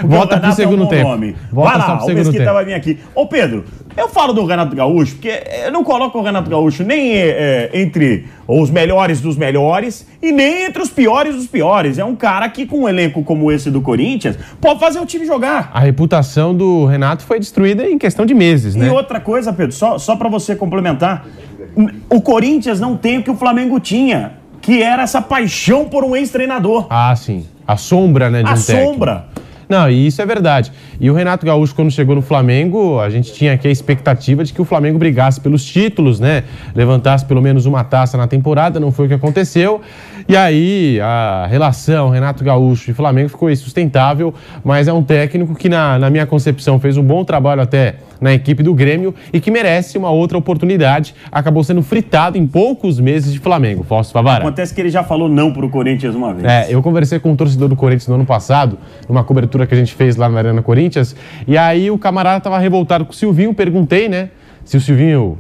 Volta 0.06 0.40
pro 0.40 0.54
segundo 0.54 0.84
é 0.84 0.86
um 0.86 0.90
tempo. 0.90 1.10
Nome. 1.10 1.36
Volta 1.52 1.78
vai 1.78 1.88
lá, 1.88 2.04
o 2.04 2.08
Mesquita 2.08 2.38
tempo. 2.38 2.54
vai 2.54 2.66
vir 2.66 2.74
aqui. 2.74 3.00
Ô 3.14 3.26
Pedro, 3.26 3.66
eu 3.98 4.08
falo 4.08 4.32
do 4.32 4.46
Renato 4.46 4.76
Gaúcho, 4.76 5.16
porque 5.16 5.44
eu 5.66 5.72
não 5.72 5.84
coloco 5.84 6.18
o 6.20 6.22
Renato 6.22 6.50
Gaúcho 6.50 6.84
nem 6.84 7.18
é, 7.18 7.70
entre 7.74 8.28
os 8.48 8.70
melhores 8.70 9.20
dos 9.20 9.36
melhores 9.36 10.08
e 10.22 10.32
nem 10.32 10.66
entre 10.66 10.82
os 10.82 10.90
piores 10.90 11.36
dos 11.36 11.48
piores. 11.48 11.98
É 11.98 12.06
um 12.06 12.16
cara 12.16 12.48
que, 12.50 12.66
com 12.66 12.82
um 12.84 12.90
elenco 12.90 13.24
como 13.24 13.52
esse 13.52 13.70
do 13.70 13.82
Corinthians, 13.82 14.38
pode 14.62 14.80
fazer 14.80 15.00
o 15.00 15.06
time 15.06 15.26
jogar. 15.26 15.70
A 15.74 15.80
reputação 15.80 16.56
do 16.56 16.86
Renato 16.86 17.24
foi 17.24 17.40
destruída 17.40 17.90
em 17.90 17.98
questão 17.98 18.26
de 18.26 18.34
meses, 18.34 18.76
né? 18.76 18.88
E 18.88 18.90
outra 18.90 19.20
coisa, 19.20 19.52
Pedro, 19.52 19.76
só, 19.76 19.98
só 19.98 20.16
para 20.16 20.30
você 20.30 20.56
complementar: 20.56 21.26
o 22.10 22.22
Corinthians 22.22 22.80
não 22.80 22.96
tem 22.96 23.20
o 23.20 23.24
que 23.24 23.32
o 23.32 23.36
Flamengo 23.36 23.80
tinha, 23.80 24.34
que 24.62 24.82
era 24.82 25.04
essa 25.04 25.22
paixão 25.22 25.86
por 25.86 26.04
um 26.04 26.16
ex-treinador. 26.16 26.88
Ah, 26.90 27.16
sim. 27.16 27.46
A 27.68 27.76
sombra, 27.76 28.30
né? 28.30 28.44
De 28.44 28.50
a 28.50 28.54
um 28.54 28.58
sombra. 28.58 29.26
Não, 29.70 29.90
e 29.90 30.08
isso 30.08 30.22
é 30.22 30.26
verdade. 30.26 30.72
E 31.00 31.10
o 31.10 31.14
Renato 31.14 31.46
Gaúcho, 31.46 31.76
quando 31.76 31.92
chegou 31.92 32.16
no 32.16 32.22
Flamengo, 32.22 33.00
a 33.00 33.10
gente 33.10 33.34
tinha 33.34 33.54
aqui 33.54 33.68
a 33.68 33.72
expectativa 33.72 34.44
de 34.44 34.54
que 34.54 34.62
o 34.62 34.66
Flamengo 34.66 34.98
brigasse 34.98 35.42
pelos 35.42 35.66
títulos, 35.66 36.20
né? 36.20 36.44
Levantasse 36.74 37.26
pelo 37.26 37.42
menos 37.42 37.66
uma 37.66 37.84
taça 37.84 38.18
na 38.18 38.28
temporada, 38.28 38.80
não 38.80 38.92
foi 38.92 39.06
o 39.06 39.10
que 39.10 39.16
aconteceu. 39.16 39.82
E 40.28 40.36
aí 40.36 41.00
a 41.02 41.48
relação 41.50 42.10
Renato 42.10 42.44
Gaúcho 42.44 42.92
e 42.92 42.94
Flamengo 42.94 43.30
ficou 43.30 43.50
insustentável, 43.50 44.34
mas 44.64 44.88
é 44.88 44.94
um 44.94 45.04
técnico 45.04 45.56
que, 45.56 45.70
na, 45.70 45.98
na 45.98 46.10
minha 46.10 46.26
concepção, 46.26 46.80
fez 46.80 46.98
um 46.98 47.04
bom 47.04 47.24
trabalho 47.24 47.62
até 47.62 47.96
na 48.20 48.34
equipe 48.34 48.64
do 48.64 48.74
Grêmio 48.74 49.14
e 49.32 49.40
que 49.40 49.50
merece 49.50 49.98
uma 49.98 50.10
outra 50.10 50.38
oportunidade. 50.38 51.16
Acabou 51.32 51.64
sendo 51.64 51.82
fritado 51.82 52.38
em 52.38 52.46
poucos 52.46 53.00
meses 53.00 53.32
de 53.32 53.40
Flamengo. 53.40 53.84
Fausto 53.84 54.14
Favara. 54.14 54.44
Acontece 54.44 54.74
que 54.74 54.82
ele 54.82 54.90
já 54.90 55.04
falou 55.04 55.30
não 55.30 55.54
pro 55.54 55.70
Corinthians 55.70 56.16
uma 56.16 56.34
vez. 56.34 56.46
É, 56.46 56.68
eu 56.70 56.82
conversei 56.82 57.20
com 57.20 57.32
um 57.32 57.36
torcedor 57.36 57.70
do 57.70 57.76
Corinthians 57.76 58.08
no 58.08 58.16
ano 58.16 58.26
passado, 58.26 58.78
numa 59.08 59.24
cobertura 59.24 59.57
que 59.66 59.74
a 59.74 59.78
gente 59.78 59.94
fez 59.94 60.16
lá 60.16 60.30
na 60.30 60.40
Arena 60.40 60.62
Corinthians, 60.62 61.16
e 61.48 61.58
aí 61.58 61.90
o 61.90 61.98
camarada 61.98 62.42
tava 62.42 62.60
revoltado 62.60 63.06
com 63.06 63.12
o 63.12 63.16
Silvinho. 63.16 63.54
Perguntei, 63.54 64.08
né, 64.08 64.30
se 64.64 64.78
o 64.78 64.82
Silvinho, 64.82 65.38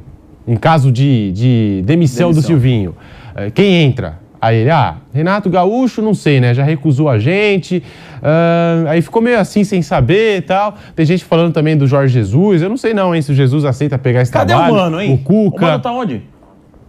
em 0.47 0.55
caso 0.55 0.91
de, 0.91 1.31
de 1.33 1.83
demissão, 1.85 2.29
demissão. 2.29 2.31
do 2.31 2.41
Silvinho, 2.41 2.95
eh, 3.35 3.51
quem 3.51 3.83
entra? 3.83 4.19
Aí 4.39 4.57
ele, 4.57 4.69
ah, 4.69 4.97
Renato 5.13 5.49
Gaúcho, 5.49 6.01
não 6.01 6.13
sei, 6.13 6.39
né? 6.39 6.53
Já 6.53 6.63
recusou 6.63 7.09
a 7.09 7.17
gente. 7.17 7.83
Uh, 8.17 8.87
aí 8.87 9.01
ficou 9.01 9.21
meio 9.21 9.39
assim, 9.39 9.63
sem 9.63 9.81
saber 9.81 10.37
e 10.37 10.41
tal. 10.41 10.75
Tem 10.95 11.05
gente 11.05 11.25
falando 11.25 11.53
também 11.53 11.75
do 11.75 11.87
Jorge 11.87 12.13
Jesus. 12.13 12.61
Eu 12.61 12.69
não 12.69 12.77
sei 12.77 12.93
não, 12.93 13.15
hein, 13.15 13.21
se 13.21 13.31
o 13.31 13.35
Jesus 13.35 13.65
aceita 13.65 13.97
pegar 13.97 14.21
esse 14.21 14.31
Cadê 14.31 14.53
trabalho. 14.53 14.75
Cadê 14.75 14.79
o 14.79 14.83
Mano, 14.83 15.01
hein? 15.01 15.13
O 15.13 15.17
Cuca. 15.17 15.57
O 15.57 15.61
Mano 15.61 15.79
tá 15.79 15.91
onde? 15.91 16.21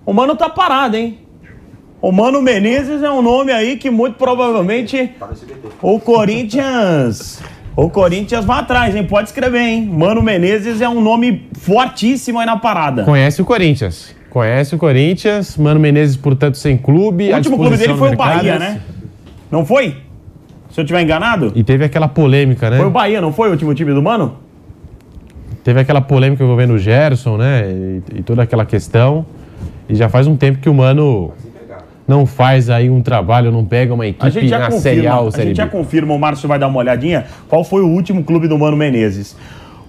O 0.04 0.12
Mano 0.12 0.36
tá 0.36 0.48
parado, 0.48 0.96
hein? 0.96 1.18
O 2.00 2.12
Mano 2.12 2.40
Menezes 2.40 3.02
é 3.02 3.10
um 3.10 3.20
nome 3.20 3.50
aí 3.50 3.76
que 3.76 3.90
muito 3.90 4.16
provavelmente 4.16 5.12
o 5.82 5.98
Corinthians... 5.98 7.42
O 7.74 7.88
Corinthians 7.88 8.44
vai 8.44 8.58
atrás, 8.58 8.96
hein? 8.96 9.04
Pode 9.04 9.28
escrever, 9.28 9.60
hein? 9.60 9.86
Mano 9.86 10.20
Menezes 10.20 10.80
é 10.80 10.88
um 10.88 11.00
nome 11.00 11.48
fortíssimo 11.60 12.40
aí 12.40 12.46
na 12.46 12.56
parada. 12.56 13.04
Conhece 13.04 13.40
o 13.40 13.44
Corinthians. 13.44 14.14
Conhece 14.30 14.74
o 14.74 14.78
Corinthians, 14.78 15.56
Mano 15.56 15.78
Menezes, 15.78 16.16
portanto, 16.16 16.56
sem 16.56 16.76
clube. 16.76 17.32
O 17.32 17.36
último 17.36 17.56
clube 17.56 17.76
dele 17.76 17.94
foi 17.94 18.12
o 18.12 18.16
Bahia, 18.16 18.58
né? 18.58 18.80
Não 19.50 19.64
foi? 19.64 19.96
Se 20.70 20.80
eu 20.80 20.84
tiver 20.84 21.02
enganado? 21.02 21.52
E 21.54 21.62
teve 21.62 21.84
aquela 21.84 22.08
polêmica, 22.08 22.68
né? 22.68 22.78
Foi 22.78 22.86
o 22.86 22.90
Bahia, 22.90 23.20
não 23.20 23.32
foi 23.32 23.48
o 23.48 23.52
último 23.52 23.72
time 23.74 23.92
do 23.92 24.02
Mano? 24.02 24.38
Teve 25.62 25.80
aquela 25.80 26.00
polêmica 26.00 26.42
envolvendo 26.42 26.74
o 26.74 26.78
Gerson, 26.78 27.36
né? 27.36 27.62
E, 27.70 28.18
e 28.18 28.22
toda 28.22 28.42
aquela 28.42 28.66
questão. 28.66 29.24
E 29.88 29.94
já 29.94 30.08
faz 30.08 30.26
um 30.26 30.36
tempo 30.36 30.58
que 30.58 30.68
o 30.68 30.74
Mano 30.74 31.32
não 32.08 32.24
faz 32.24 32.70
aí 32.70 32.88
um 32.88 33.02
trabalho, 33.02 33.52
não 33.52 33.64
pega 33.64 33.92
uma 33.92 34.04
A 34.04 34.06
gente 34.06 34.24
equipe 34.26 34.48
já 34.48 34.58
na 34.58 34.70
confirma, 34.70 34.82
Série 34.82 35.06
A 35.06 35.20
ou 35.20 35.28
a 35.28 35.30
Série 35.30 35.48
gente 35.48 35.56
já 35.58 35.66
confirma, 35.68 36.14
o 36.14 36.18
Márcio 36.18 36.48
vai 36.48 36.58
dar 36.58 36.66
uma 36.66 36.78
olhadinha, 36.78 37.26
qual 37.46 37.62
foi 37.62 37.82
o 37.82 37.86
último 37.86 38.24
clube 38.24 38.48
do 38.48 38.58
Mano 38.58 38.76
Menezes. 38.76 39.36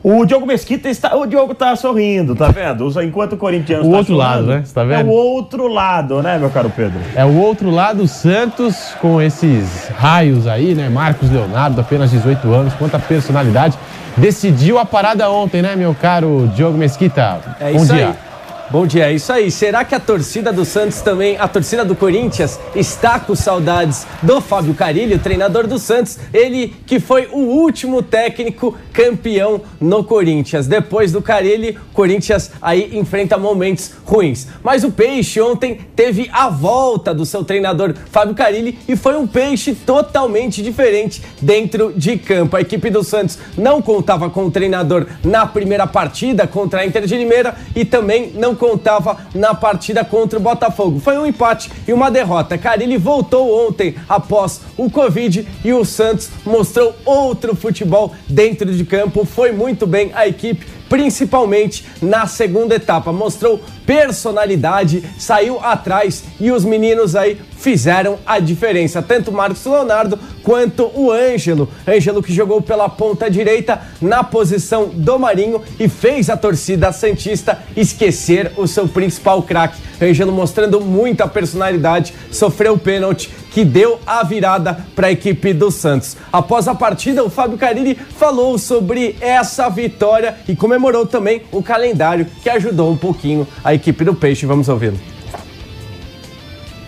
O 0.02 0.26
Diogo 0.26 0.46
Mesquita 0.46 0.88
está. 0.88 1.16
O 1.18 1.26
Diogo 1.26 1.54
tá 1.54 1.76
sorrindo, 1.76 2.34
tá 2.34 2.48
vendo? 2.48 2.90
Enquanto 3.04 3.34
o 3.34 3.38
Corinthians 3.38 3.86
O 3.86 3.92
tá 3.92 3.98
outro 3.98 4.16
lado, 4.16 4.44
né? 4.44 4.62
Você 4.64 4.74
tá 4.74 4.84
vendo? 4.86 5.02
É 5.02 5.04
o 5.04 5.10
outro 5.10 5.68
lado, 5.68 6.22
né, 6.22 6.38
meu 6.38 6.50
caro 6.50 6.72
Pedro? 6.74 7.00
É 7.16 7.26
o 7.26 7.36
outro 7.38 7.70
lado, 7.70 8.04
o 8.04 8.08
Santos, 8.08 8.94
com 9.02 9.22
esses 9.22 9.90
raios 9.98 10.48
aí, 10.48 10.74
né? 10.74 10.88
Marcos 10.88 11.30
Leonardo, 11.30 11.82
apenas 11.82 12.12
18 12.12 12.50
anos, 12.54 12.74
quanta 12.76 12.98
personalidade. 12.98 13.78
Decidiu 14.16 14.78
a 14.78 14.86
parada 14.86 15.30
ontem, 15.30 15.62
né, 15.62 15.76
meu 15.76 15.94
caro 15.94 16.50
Diogo 16.56 16.78
Mesquita? 16.78 17.40
É 17.60 17.72
Bom 17.72 17.78
isso 17.84 17.94
dia. 17.94 18.08
aí. 18.08 18.29
Bom 18.72 18.86
dia, 18.86 19.10
é 19.10 19.14
isso 19.14 19.34
aí. 19.34 19.50
Será 19.50 19.84
que 19.84 19.96
a 19.96 20.00
torcida 20.00 20.54
do 20.54 20.64
Santos 20.64 21.02
também, 21.02 21.36
a 21.40 21.48
torcida 21.48 21.84
do 21.84 21.96
Corinthians, 21.96 22.60
está 22.76 23.20
com 23.20 23.34
saudades 23.34 24.06
do 24.22 24.40
Fábio 24.40 24.76
Carilli, 24.76 25.16
o 25.16 25.20
treinador 25.20 25.66
do 25.66 25.80
Santos? 25.80 26.20
Ele 26.32 26.76
que 26.86 27.00
foi 27.00 27.28
o 27.32 27.40
último 27.40 28.04
técnico 28.04 28.78
campeão 28.94 29.62
no 29.82 30.04
Corinthians. 30.04 30.68
Depois 30.68 31.12
do 31.12 31.20
Carilli, 31.20 31.80
Corinthians 31.96 32.52
aí 32.62 32.96
enfrenta 32.96 33.40
momentos 33.40 33.92
ruins. 34.06 34.46
Mas 34.62 34.84
o 34.84 34.92
Peixe 34.92 35.42
ontem 35.42 35.80
teve 35.96 36.30
a 36.32 36.48
volta 36.48 37.12
do 37.12 37.26
seu 37.26 37.44
treinador 37.44 37.96
Fábio 38.12 38.36
Carilli 38.36 38.78
e 38.88 38.96
foi 38.96 39.18
um 39.18 39.26
Peixe 39.26 39.74
totalmente 39.74 40.62
diferente 40.62 41.24
dentro 41.42 41.92
de 41.96 42.18
campo. 42.18 42.56
A 42.56 42.62
equipe 42.62 42.92
do 42.92 43.04
Santos 43.04 43.40
não 43.58 43.82
contava 43.82 44.30
com 44.30 44.46
o 44.46 44.52
treinador 44.52 45.08
na 45.24 45.48
primeira 45.48 45.88
partida 45.88 46.46
contra 46.46 46.82
a 46.82 46.86
Inter 46.86 47.08
de 47.08 47.18
Limeira 47.18 47.56
e 47.76 47.84
também 47.84 48.32
não 48.36 48.59
contava 48.60 49.18
na 49.34 49.56
partida 49.56 50.04
contra 50.06 50.38
o 50.38 50.42
Botafogo. 50.42 51.00
Foi 51.00 51.18
um 51.18 51.26
empate 51.26 51.72
e 51.88 51.94
uma 51.94 52.12
derrota. 52.12 52.58
Carilli 52.58 52.98
voltou 52.98 53.68
ontem 53.68 53.96
após 54.08 54.62
o 54.78 54.92
Covid 54.92 55.48
e 55.64 55.74
o 55.74 55.86
Santos 55.86 56.30
mostrou 56.46 56.94
outro 57.06 57.56
futebol 57.56 58.14
dentro 58.28 58.72
de 58.72 58.84
campo. 58.84 59.26
Foi 59.26 59.52
muito 59.52 59.88
bem 59.88 60.12
a 60.14 60.28
equipe 60.28 60.66
principalmente 60.90 61.86
na 62.02 62.26
segunda 62.26 62.76
etapa. 62.76 63.14
Mostrou 63.14 63.62
personalidade, 63.86 65.04
saiu 65.18 65.60
atrás 65.60 66.24
e 66.40 66.52
os 66.52 66.66
meninos 66.66 67.16
aí 67.16 67.40
fizeram 67.58 68.18
a 68.26 68.40
diferença. 68.40 69.02
Tanto 69.02 69.32
o 69.32 69.34
Marcos 69.34 69.66
Leonardo 69.66 70.20
quanto 70.44 70.90
o 70.94 71.12
Ângelo. 71.12 71.70
Ângelo 71.88 72.24
que 72.24 72.34
jogou 72.34 72.62
pela 72.62 72.90
ponta 72.90 73.30
direita 73.30 73.82
na 74.02 74.24
posição 74.24 74.90
do 74.90 75.20
Marinho 75.20 75.62
e 75.80 75.88
fez 75.88 76.30
a 76.30 76.38
torcida 76.38 76.92
Santista 76.92 77.60
esquecer 77.76 78.52
o 78.58 78.68
seu 78.68 78.88
principal 78.88 79.44
craque. 79.44 79.80
Ângelo 80.02 80.32
mostrando 80.32 80.80
muita 80.80 81.28
personalidade, 81.28 82.14
sofreu 82.32 82.74
o 82.74 82.80
pênalti 82.80 83.30
que 83.60 83.66
deu 83.66 84.00
a 84.08 84.24
virada 84.24 84.86
para 84.96 85.08
a 85.08 85.12
equipe 85.12 85.52
do 85.52 85.70
Santos. 85.70 86.16
Após 86.32 86.66
a 86.70 86.74
partida, 86.74 87.26
o 87.26 87.30
Fábio 87.30 87.58
Carilli 87.58 87.94
falou 87.94 88.58
sobre 88.58 89.18
essa 89.20 89.68
vitória 89.68 90.38
e 90.48 90.56
comemorou 90.56 91.06
também 91.06 91.42
o 91.52 91.62
calendário 91.62 92.26
que 92.42 92.50
ajudou 92.50 92.90
um 92.90 92.96
pouquinho 92.96 93.46
a 93.62 93.74
equipe 93.74 94.06
do 94.06 94.16
Peixe. 94.16 94.46
Vamos 94.46 94.70
ouvi-lo. 94.70 94.98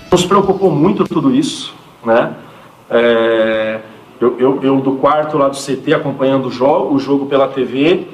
Nos 0.09 0.23
preocupou 0.23 0.71
muito 0.71 1.03
tudo 1.03 1.35
isso, 1.35 1.75
né? 2.05 2.35
É, 2.89 3.81
eu, 4.21 4.39
eu, 4.39 4.63
eu 4.63 4.79
do 4.79 4.93
quarto 4.93 5.37
lá 5.37 5.49
do 5.49 5.57
CT 5.57 5.93
acompanhando 5.93 6.47
o 6.47 6.51
jogo, 6.51 6.95
o 6.95 6.99
jogo 6.99 7.25
pela 7.25 7.49
TV 7.49 8.07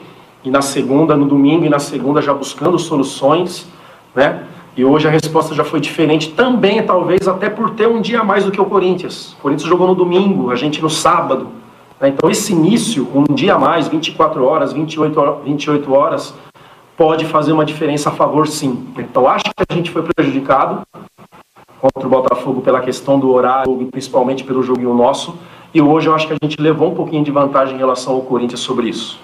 e 0.44 0.50
na 0.50 0.64
segunda, 0.64 1.16
no 1.16 1.28
domingo 1.28 1.64
e 1.64 1.70
na 1.70 1.78
segunda 1.78 2.24
já 2.24 2.34
buscando 2.34 2.80
soluções, 2.80 3.68
né? 4.16 4.46
E 4.78 4.86
hoje 4.86 5.08
a 5.08 5.10
resposta 5.10 5.56
já 5.56 5.64
foi 5.64 5.80
diferente 5.80 6.34
também, 6.34 6.84
talvez 6.84 7.28
até 7.28 7.50
por 7.50 7.72
ter 7.72 7.88
um 7.88 8.00
dia 8.00 8.20
a 8.20 8.24
mais 8.24 8.46
do 8.46 8.52
que 8.52 8.62
o 8.62 8.66
Corinthians. 8.66 9.34
O 9.34 9.38
Corinthians 9.38 9.68
jogou 9.68 9.88
no 9.88 9.96
domingo, 9.96 10.52
a 10.52 10.56
gente 10.56 10.80
no 10.84 10.90
sábado. 10.90 11.48
né? 12.00 12.10
Então 12.10 12.30
esse 12.30 12.54
início, 12.54 13.08
um 13.12 13.34
dia 13.34 13.56
a 13.56 13.60
mais, 13.60 13.88
24 13.88 14.46
horas, 14.46 14.72
28 14.72 15.20
horas, 15.20 15.44
28 15.44 15.92
horas, 15.92 16.34
pode 16.96 17.26
fazer 17.26 17.54
uma 17.54 17.66
diferença 17.66 18.10
a 18.10 18.12
favor 18.12 18.48
sim. 18.48 18.88
Então 19.00 19.28
acho 19.28 19.46
que 19.46 19.66
a 19.68 19.74
gente 19.74 19.90
foi 19.90 20.04
prejudicado 20.04 20.84
contra 21.82 22.06
o 22.06 22.10
Botafogo 22.10 22.62
pela 22.62 22.80
questão 22.80 23.20
do 23.20 23.32
horário 23.32 23.76
principalmente 23.92 24.44
pelo 24.44 24.62
jogo 24.62 24.94
nosso. 24.94 25.36
E 25.74 25.82
hoje 25.82 26.08
eu 26.08 26.14
acho 26.14 26.28
que 26.28 26.34
a 26.34 26.38
gente 26.40 26.62
levou 26.62 26.92
um 26.92 26.96
pouquinho 26.96 27.24
de 27.24 27.32
vantagem 27.32 27.74
em 27.74 27.80
relação 27.80 28.14
ao 28.14 28.22
Corinthians 28.22 28.60
sobre 28.60 28.90
isso. 28.90 29.20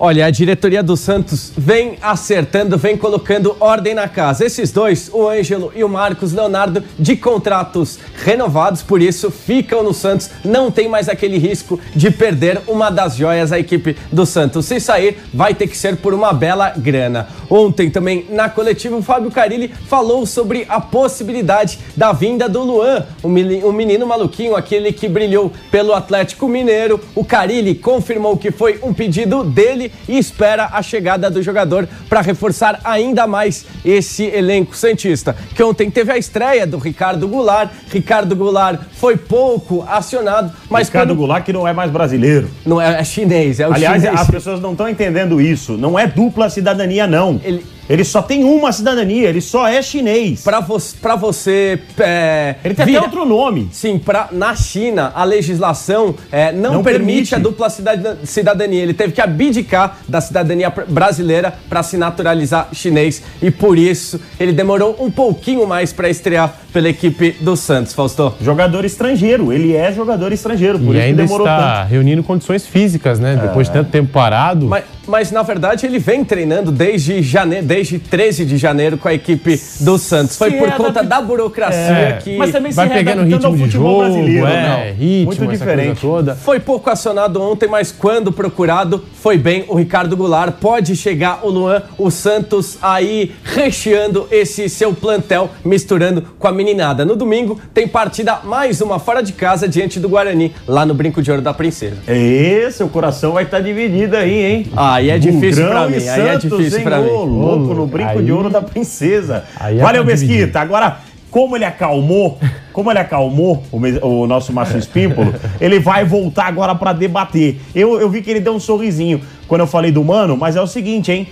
Olha, 0.00 0.26
a 0.26 0.30
diretoria 0.30 0.80
do 0.80 0.96
Santos 0.96 1.50
vem 1.58 1.98
acertando, 2.00 2.78
vem 2.78 2.96
colocando 2.96 3.56
ordem 3.58 3.94
na 3.94 4.06
casa. 4.06 4.46
Esses 4.46 4.70
dois, 4.70 5.10
o 5.12 5.28
Ângelo 5.28 5.72
e 5.74 5.82
o 5.82 5.88
Marcos 5.88 6.32
Leonardo, 6.32 6.84
de 6.96 7.16
contratos 7.16 7.98
renovados, 8.24 8.80
por 8.80 9.02
isso 9.02 9.28
ficam 9.28 9.82
no 9.82 9.92
Santos. 9.92 10.30
Não 10.44 10.70
tem 10.70 10.88
mais 10.88 11.08
aquele 11.08 11.36
risco 11.36 11.80
de 11.96 12.12
perder 12.12 12.60
uma 12.68 12.90
das 12.90 13.16
joias 13.16 13.50
da 13.50 13.58
equipe 13.58 13.96
do 14.12 14.24
Santos. 14.24 14.66
Se 14.66 14.78
sair, 14.78 15.18
vai 15.34 15.52
ter 15.52 15.66
que 15.66 15.76
ser 15.76 15.96
por 15.96 16.14
uma 16.14 16.32
bela 16.32 16.72
grana. 16.76 17.26
Ontem 17.50 17.90
também, 17.90 18.24
na 18.30 18.48
coletiva, 18.48 18.96
o 18.96 19.02
Fábio 19.02 19.32
Carilli 19.32 19.66
falou 19.88 20.24
sobre 20.26 20.64
a 20.68 20.80
possibilidade 20.80 21.80
da 21.96 22.12
vinda 22.12 22.48
do 22.48 22.62
Luan, 22.62 23.04
o 23.20 23.26
o 23.28 23.72
menino 23.72 24.06
maluquinho, 24.06 24.54
aquele 24.54 24.92
que 24.92 25.08
brilhou 25.08 25.52
pelo 25.72 25.92
Atlético 25.92 26.46
Mineiro. 26.46 27.00
O 27.16 27.24
Carilli 27.24 27.74
confirmou 27.74 28.36
que 28.36 28.52
foi 28.52 28.78
um 28.80 28.94
pedido 28.94 29.42
dele 29.42 29.87
e 30.08 30.18
espera 30.18 30.68
a 30.72 30.82
chegada 30.82 31.30
do 31.30 31.42
jogador 31.42 31.88
para 32.08 32.20
reforçar 32.20 32.80
ainda 32.84 33.26
mais 33.26 33.64
esse 33.84 34.24
elenco 34.24 34.76
santista. 34.76 35.34
Que 35.54 35.62
ontem 35.62 35.90
teve 35.90 36.12
a 36.12 36.18
estreia 36.18 36.66
do 36.66 36.78
Ricardo 36.78 37.26
Goulart. 37.28 37.70
Ricardo 37.90 38.34
Goulart 38.36 38.80
foi 38.92 39.16
pouco 39.16 39.84
acionado, 39.88 40.52
mas 40.70 40.88
Ricardo 40.88 41.08
quando 41.08 41.18
Goulart 41.18 41.44
que 41.44 41.52
não 41.52 41.66
é 41.66 41.72
mais 41.72 41.90
brasileiro. 41.90 42.50
não 42.66 42.80
é, 42.80 43.00
é 43.00 43.04
chinês, 43.04 43.60
é 43.60 43.68
o 43.68 43.72
Aliás, 43.72 44.02
chinês. 44.02 44.20
as 44.20 44.30
pessoas 44.30 44.60
não 44.60 44.72
estão 44.72 44.88
entendendo 44.88 45.40
isso. 45.40 45.76
Não 45.76 45.98
é 45.98 46.06
dupla 46.06 46.48
cidadania, 46.50 47.06
não. 47.06 47.40
Ele- 47.44 47.64
Ele 47.88 48.04
só 48.04 48.20
tem 48.22 48.44
uma 48.44 48.70
cidadania, 48.72 49.28
ele 49.28 49.40
só 49.40 49.66
é 49.66 49.80
chinês. 49.80 50.42
Pra, 50.42 50.60
vo 50.60 50.76
pra 51.00 51.16
você. 51.16 51.80
É, 51.98 52.56
Ele 52.64 52.74
tem 52.74 52.86
vira- 52.86 52.98
até 52.98 53.06
outro 53.08 53.24
nome. 53.24 53.68
Sim, 53.72 53.98
pra, 53.98 54.28
na 54.32 54.54
China, 54.54 55.10
a 55.14 55.24
legislação 55.24 56.14
é, 56.30 56.52
não, 56.52 56.74
Não 56.74 56.82
permite, 56.82 57.06
permite. 57.30 57.34
a 57.34 57.38
dupla 57.38 57.70
cidad- 57.70 58.18
cidadania. 58.24 58.82
Ele 58.82 58.94
teve 58.94 59.12
que 59.12 59.20
abdicar 59.20 59.98
da 60.08 60.20
cidadania 60.20 60.70
pr- 60.70 60.82
brasileira 60.88 61.54
para 61.68 61.82
se 61.82 61.96
naturalizar 61.96 62.68
chinês. 62.72 63.22
E 63.40 63.50
por 63.50 63.78
isso 63.78 64.20
ele 64.38 64.52
demorou 64.52 64.96
um 65.00 65.10
pouquinho 65.10 65.66
mais 65.66 65.92
para 65.92 66.08
estrear 66.10 66.54
pela 66.72 66.88
equipe 66.88 67.32
do 67.40 67.56
Santos, 67.56 67.94
Fausto. 67.94 68.34
Jogador 68.40 68.84
estrangeiro, 68.84 69.52
ele 69.52 69.74
é 69.74 69.90
jogador 69.92 70.32
estrangeiro, 70.32 70.78
por 70.78 70.94
E 70.94 70.98
isso 70.98 71.06
ainda 71.06 71.22
que 71.22 71.28
demorou 71.28 71.46
está 71.46 71.80
tanto. 71.80 71.88
reunindo 71.90 72.22
condições 72.22 72.66
físicas, 72.66 73.18
né? 73.18 73.38
Depois 73.40 73.66
de 73.68 73.72
tanto 73.72 73.90
tempo 73.90 74.10
parado. 74.12 74.66
Mas, 74.66 74.84
mas, 75.08 75.30
na 75.32 75.42
verdade 75.42 75.86
ele 75.86 75.98
vem 75.98 76.24
treinando 76.24 76.70
desde 76.70 77.22
janeiro, 77.22 77.66
desde 77.66 77.98
13 77.98 78.44
de 78.44 78.56
janeiro 78.58 78.98
com 78.98 79.08
a 79.08 79.14
equipe 79.14 79.60
do 79.80 79.98
Santos. 79.98 80.36
Foi 80.36 80.50
Se 80.50 80.56
por 80.58 80.70
conta 80.72 81.02
da 81.02 81.20
burocracia 81.20 81.78
É, 81.78 82.12
que 82.22 82.36
Mas 82.36 82.52
também 82.52 82.72
vai 82.72 82.88
se 82.88 82.94
pegando 82.94 83.22
ritmo 83.24 83.56
de 83.56 83.62
futebol 83.64 84.04
jogo, 84.04 84.14
brasileiro, 84.14 84.46
é, 84.46 84.68
não. 84.68 84.96
ritmo, 84.96 85.26
Muito 85.26 85.42
essa 85.42 85.52
diferente. 85.52 85.86
coisa 85.86 86.00
toda. 86.00 86.34
Foi 86.36 86.60
pouco 86.60 86.90
acionado 86.90 87.40
ontem, 87.40 87.68
mas 87.68 87.90
quando 87.90 88.30
procurado, 88.30 89.02
foi 89.28 89.36
bem 89.36 89.66
o 89.68 89.74
Ricardo 89.74 90.16
Goulart. 90.16 90.54
Pode 90.58 90.96
chegar 90.96 91.40
o 91.44 91.50
Luan, 91.50 91.82
o 91.98 92.10
Santos 92.10 92.78
aí 92.80 93.32
recheando 93.44 94.26
esse 94.30 94.70
seu 94.70 94.94
plantel, 94.94 95.50
misturando 95.62 96.22
com 96.38 96.48
a 96.48 96.50
meninada. 96.52 97.04
No 97.04 97.14
domingo 97.14 97.60
tem 97.74 97.86
partida 97.86 98.38
mais 98.42 98.80
uma 98.80 98.98
fora 98.98 99.22
de 99.22 99.34
casa 99.34 99.68
diante 99.68 100.00
do 100.00 100.08
Guarani, 100.08 100.54
lá 100.66 100.86
no 100.86 100.94
Brinco 100.94 101.20
de 101.20 101.30
Ouro 101.30 101.42
da 101.42 101.52
Princesa. 101.52 101.98
Ê, 102.08 102.70
seu 102.70 102.88
coração 102.88 103.32
vai 103.32 103.44
estar 103.44 103.60
dividido 103.60 104.16
aí, 104.16 104.46
hein? 104.46 104.66
Aí 104.74 105.10
é 105.10 105.18
difícil 105.18 105.62
Bugrão 105.64 105.68
pra 105.82 105.88
mim, 105.90 105.96
aí 106.08 106.20
é 106.20 106.32
Santos, 106.32 106.50
difícil 106.50 106.78
hein? 106.78 106.84
pra 106.84 106.98
mim. 107.00 107.10
Ô, 107.10 107.24
louco, 107.24 107.74
no 107.74 107.86
brinco 107.86 108.10
Aí- 108.18 108.24
de 108.24 108.32
ouro 108.32 108.48
da 108.48 108.62
princesa. 108.62 109.44
É 109.60 109.74
Valeu. 109.74 110.06
Mesquita. 110.06 110.58
Agora, 110.58 111.00
como 111.30 111.56
ele 111.56 111.64
acalmou, 111.64 112.38
como 112.72 112.90
ele 112.90 112.98
acalmou 112.98 113.62
o, 113.72 114.06
o 114.06 114.26
nosso 114.26 114.52
Márcio 114.52 114.78
Espímpolo, 114.78 115.34
ele 115.60 115.78
vai 115.78 116.04
voltar 116.04 116.46
agora 116.46 116.74
pra 116.74 116.92
debater. 116.92 117.60
Eu, 117.74 118.00
eu 118.00 118.08
vi 118.08 118.22
que 118.22 118.30
ele 118.30 118.40
deu 118.40 118.54
um 118.54 118.60
sorrisinho 118.60 119.20
quando 119.46 119.60
eu 119.62 119.66
falei 119.66 119.90
do 119.90 120.02
Mano, 120.04 120.36
mas 120.36 120.56
é 120.56 120.60
o 120.60 120.66
seguinte, 120.66 121.10
hein? 121.12 121.26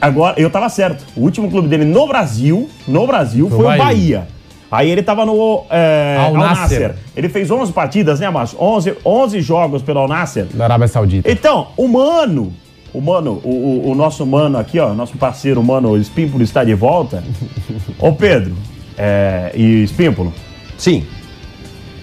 Agora, 0.00 0.40
eu 0.40 0.48
tava 0.48 0.68
certo. 0.68 1.04
O 1.16 1.22
último 1.22 1.50
clube 1.50 1.66
dele 1.66 1.84
no 1.84 2.06
Brasil, 2.06 2.68
no 2.86 3.06
Brasil, 3.06 3.50
foi, 3.50 3.74
o 3.74 3.78
Bahia. 3.78 4.28
Aí 4.70 4.90
ele 4.90 5.02
tava 5.02 5.24
no 5.24 5.64
é, 5.70 6.16
Al. 6.20 6.34
Nassr. 6.34 6.94
Ele 7.16 7.28
fez 7.28 7.50
11 7.50 7.72
partidas, 7.72 8.20
né, 8.20 8.28
Márcio? 8.30 8.58
11, 8.60 8.94
11 9.04 9.40
jogos 9.40 9.82
pelo 9.82 9.98
Al 10.00 10.08
Nassr. 10.08 10.44
Da 10.54 10.64
Arábia 10.64 10.86
Saudita. 10.88 11.28
Então, 11.30 11.68
o 11.76 11.88
mano, 11.88 12.52
o 12.92 13.00
mano, 13.00 13.40
o, 13.42 13.48
o- 13.48 13.90
o 13.90 13.94
nosso 13.94 14.24
mano 14.26 14.58
aqui, 14.58 14.78
ó, 14.78 14.92
nosso 14.94 15.16
parceiro 15.16 15.62
mano 15.64 15.96
Espímpulo 15.96 16.44
está 16.44 16.62
de 16.62 16.74
volta. 16.74 17.24
Ô 17.98 18.12
Pedro, 18.12 18.54
é, 18.98 19.52
e 19.54 19.82
Espímpulo, 19.84 20.32
Sim. 20.76 21.04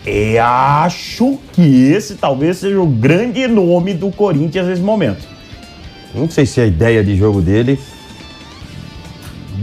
E 0.06 0.38
acho 0.38 1.40
que 1.54 1.62
esse 1.92 2.16
talvez 2.16 2.58
seja 2.58 2.80
o 2.80 2.86
grande 2.86 3.48
nome 3.48 3.94
do 3.94 4.12
Corinthians 4.12 4.68
nesse 4.68 4.82
momento. 4.82 5.26
Não 6.14 6.30
sei 6.30 6.46
se 6.46 6.62
a 6.62 6.66
ideia 6.66 7.04
de 7.04 7.16
jogo 7.18 7.42
dele 7.42 7.80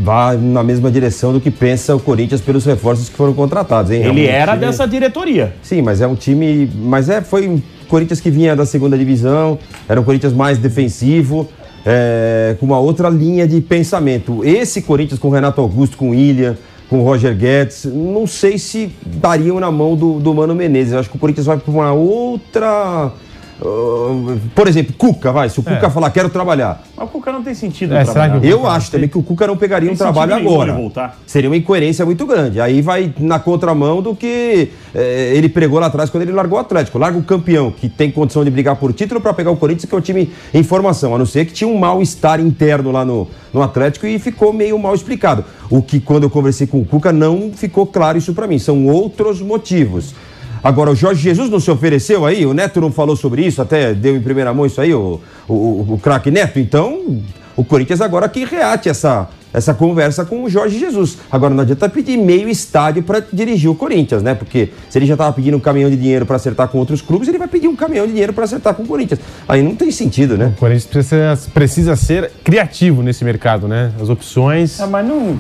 vai 0.03 0.37
na 0.37 0.63
mesma 0.63 0.91
direção 0.91 1.33
do 1.33 1.41
que 1.41 1.51
pensa 1.51 1.95
o 1.95 2.01
Corinthians 2.01 2.41
pelos 2.41 2.65
reforços 2.65 3.09
que 3.09 3.15
foram 3.17 3.33
contratados, 3.35 3.91
hein? 3.93 4.03
Ele 4.05 4.27
É 4.27 4.31
um 4.31 4.35
era 4.35 4.53
time- 4.55 4.67
dessa 4.67 4.87
diretoria. 4.89 5.55
Sim, 5.63 5.83
mas 5.83 6.01
é 6.01 6.07
um 6.07 6.15
time. 6.15 6.69
Mas 6.75 7.09
é, 7.09 7.21
foi 7.21 7.47
um 7.47 7.61
Corinthians 7.89 8.21
que 8.21 8.31
vinha 8.31 8.57
da 8.57 8.65
segunda 8.67 8.97
divisão, 8.97 9.59
era 9.89 10.01
um 10.01 10.05
Corinthians 10.05 10.33
mais 10.33 10.59
defensivo, 10.59 11.49
é, 11.85 12.57
com 12.59 12.67
uma 12.67 12.79
outra 12.81 13.09
linha 13.11 13.47
de 13.47 13.61
pensamento. 13.61 14.43
Esse 14.45 14.83
Corinthians 14.83 15.21
com 15.21 15.29
Renato 15.29 15.61
Augusto, 15.61 15.97
com 15.97 16.11
William, 16.11 16.57
com 16.93 17.01
o 17.01 17.05
Roger 17.05 17.35
Guedes, 17.35 17.87
não 17.87 18.27
sei 18.27 18.59
se 18.59 18.93
dariam 19.03 19.59
na 19.59 19.71
mão 19.71 19.97
do, 19.97 20.21
do 20.21 20.35
Mano 20.35 20.55
Menezes. 20.55 20.93
Eu 20.93 20.99
acho 20.99 21.09
que 21.09 21.17
o 21.17 21.19
Corinthians 21.19 21.47
vai 21.47 21.57
para 21.57 21.71
uma 21.73 21.91
outra. 21.91 23.11
Por 24.55 24.67
exemplo, 24.67 24.95
Cuca, 24.99 25.31
vai. 25.31 25.49
Se 25.49 25.61
o 25.61 25.63
Cuca 25.63 25.89
falar, 25.89 26.11
quero 26.11 26.29
trabalhar. 26.29 26.83
Mas 26.97 27.07
o 27.07 27.11
Cuca 27.11 27.31
não 27.31 27.43
tem 27.43 27.55
sentido 27.55 27.95
É, 27.95 28.05
será 28.05 28.29
que 28.41 28.47
Eu 28.47 28.67
acho 28.67 28.91
também 28.91 29.09
que 29.09 29.17
o 29.17 29.23
Cuca 29.23 29.47
não 29.47 29.57
pegaria 29.57 29.89
Tem 29.89 29.95
um 29.95 29.99
trabalho 29.99 30.35
agora. 30.35 31.13
Seria 31.27 31.49
uma 31.49 31.57
incoerência 31.57 32.05
muito 32.05 32.27
grande. 32.27 32.61
Aí 32.61 32.83
vai 32.83 33.13
na 33.19 33.39
contramão 33.39 34.03
do 34.03 34.17
que 34.17 34.71
eh, 34.95 35.33
ele 35.35 35.49
pregou 35.49 35.79
lá 35.79 35.87
atrás 35.87 36.11
quando 36.11 36.23
ele 36.23 36.33
largou 36.33 36.59
o 36.59 36.61
Atlético. 36.61 36.99
Larga 36.99 37.19
o 37.19 37.23
campeão, 37.23 37.71
que 37.71 37.89
tem 37.89 38.11
condição 38.11 38.45
de 38.45 38.51
brigar 38.51 38.77
por 38.77 38.93
título, 38.93 39.21
para 39.21 39.33
pegar 39.33 39.51
o 39.51 39.57
Corinthians, 39.57 39.89
que 39.89 39.95
é 39.95 39.99
o 39.99 40.01
time 40.01 40.33
em 40.53 40.63
formação. 40.63 41.15
A 41.15 41.19
não 41.19 41.27
ser 41.27 41.45
que 41.45 41.53
tinha 41.53 41.69
um 41.69 41.79
mal-estar 41.79 42.41
interno 42.41 42.91
lá 42.91 43.05
no, 43.05 43.29
no 43.53 43.63
Atlético 43.63 44.07
e 44.07 44.19
ficou 44.19 44.53
meio 44.53 44.79
mal 44.79 44.95
explicado. 44.95 45.45
O 45.71 45.81
que, 45.83 46.01
quando 46.01 46.25
eu 46.25 46.31
conversei 46.31 46.67
com 46.67 46.81
o 46.81 46.85
Cuca, 46.85 47.13
não 47.13 47.53
ficou 47.55 47.87
claro 47.87 48.19
isso 48.19 48.35
para 48.35 48.47
mim. 48.47 48.59
São 48.59 48.87
outros 48.87 49.41
motivos. 49.41 50.15
Agora, 50.63 50.91
o 50.91 50.95
Jorge 50.95 51.23
Jesus 51.23 51.51
não 51.51 51.59
se 51.59 51.71
ofereceu 51.71 52.25
aí? 52.25 52.47
O 52.47 52.55
Neto 52.55 52.81
não 52.81 52.93
falou 52.93 53.17
sobre 53.17 53.45
isso, 53.45 53.61
até 53.61 53.93
deu 53.93 54.17
em 54.17 54.21
primeira 54.21 54.55
mão 54.55 54.65
isso 54.65 54.81
aí, 54.81 54.95
o, 54.95 55.21
o, 55.49 55.53
o, 55.53 55.95
o 55.95 55.99
craque 55.99 56.31
Neto. 56.31 56.59
Então, 56.61 57.21
o 57.57 57.65
Corinthians 57.65 58.01
agora 58.01 58.29
que 58.29 58.45
reate 58.45 58.89
essa, 58.89 59.29
essa 59.53 59.75
conversa 59.75 60.25
com 60.25 60.45
o 60.45 60.49
Jorge 60.49 60.79
Jesus. 60.79 61.19
Agora, 61.31 61.53
não 61.53 61.63
adianta 61.63 61.89
pedir 61.89 62.17
meio 62.17 62.49
estádio 62.49 63.03
para 63.03 63.21
dirigir 63.33 63.71
o 63.71 63.75
Corinthians, 63.75 64.23
né? 64.23 64.35
Porque 64.35 64.71
se 64.89 64.99
ele 64.99 65.07
já 65.07 65.15
estava 65.15 65.33
pedindo 65.33 65.57
um 65.57 65.61
caminhão 65.61 65.91
de 65.91 65.97
dinheiro 65.97 66.25
para 66.25 66.37
acertar 66.37 66.69
com 66.69 66.79
outros 66.79 67.03
clubes, 67.03 67.29
ele 67.29 67.39
vai 67.39 67.49
pedir 67.49 67.69
um 67.69 67.77
caminhão 67.77 68.07
de 68.07 68.13
dinheiro 68.13 68.33
para 68.33 68.45
acertar 68.45 68.75
com 68.75 68.85
o 68.85 68.87
Corinthians. 68.87 69.21
Aí 69.49 69.63
não 69.63 69.75
tem 69.75 69.91
sentido, 69.91 70.39
né? 70.39 70.53
O 70.57 70.61
Corinthians 70.61 70.87
precisa, 70.87 71.39
precisa 71.53 71.97
ser 71.97 72.31
criativo 72.45 73.03
nesse 73.03 73.25
mercado, 73.25 73.69
né? 73.69 73.93
As 74.01 74.09
opções. 74.09 74.81
É, 74.81 74.87
mas 74.87 75.07
não. 75.07 75.39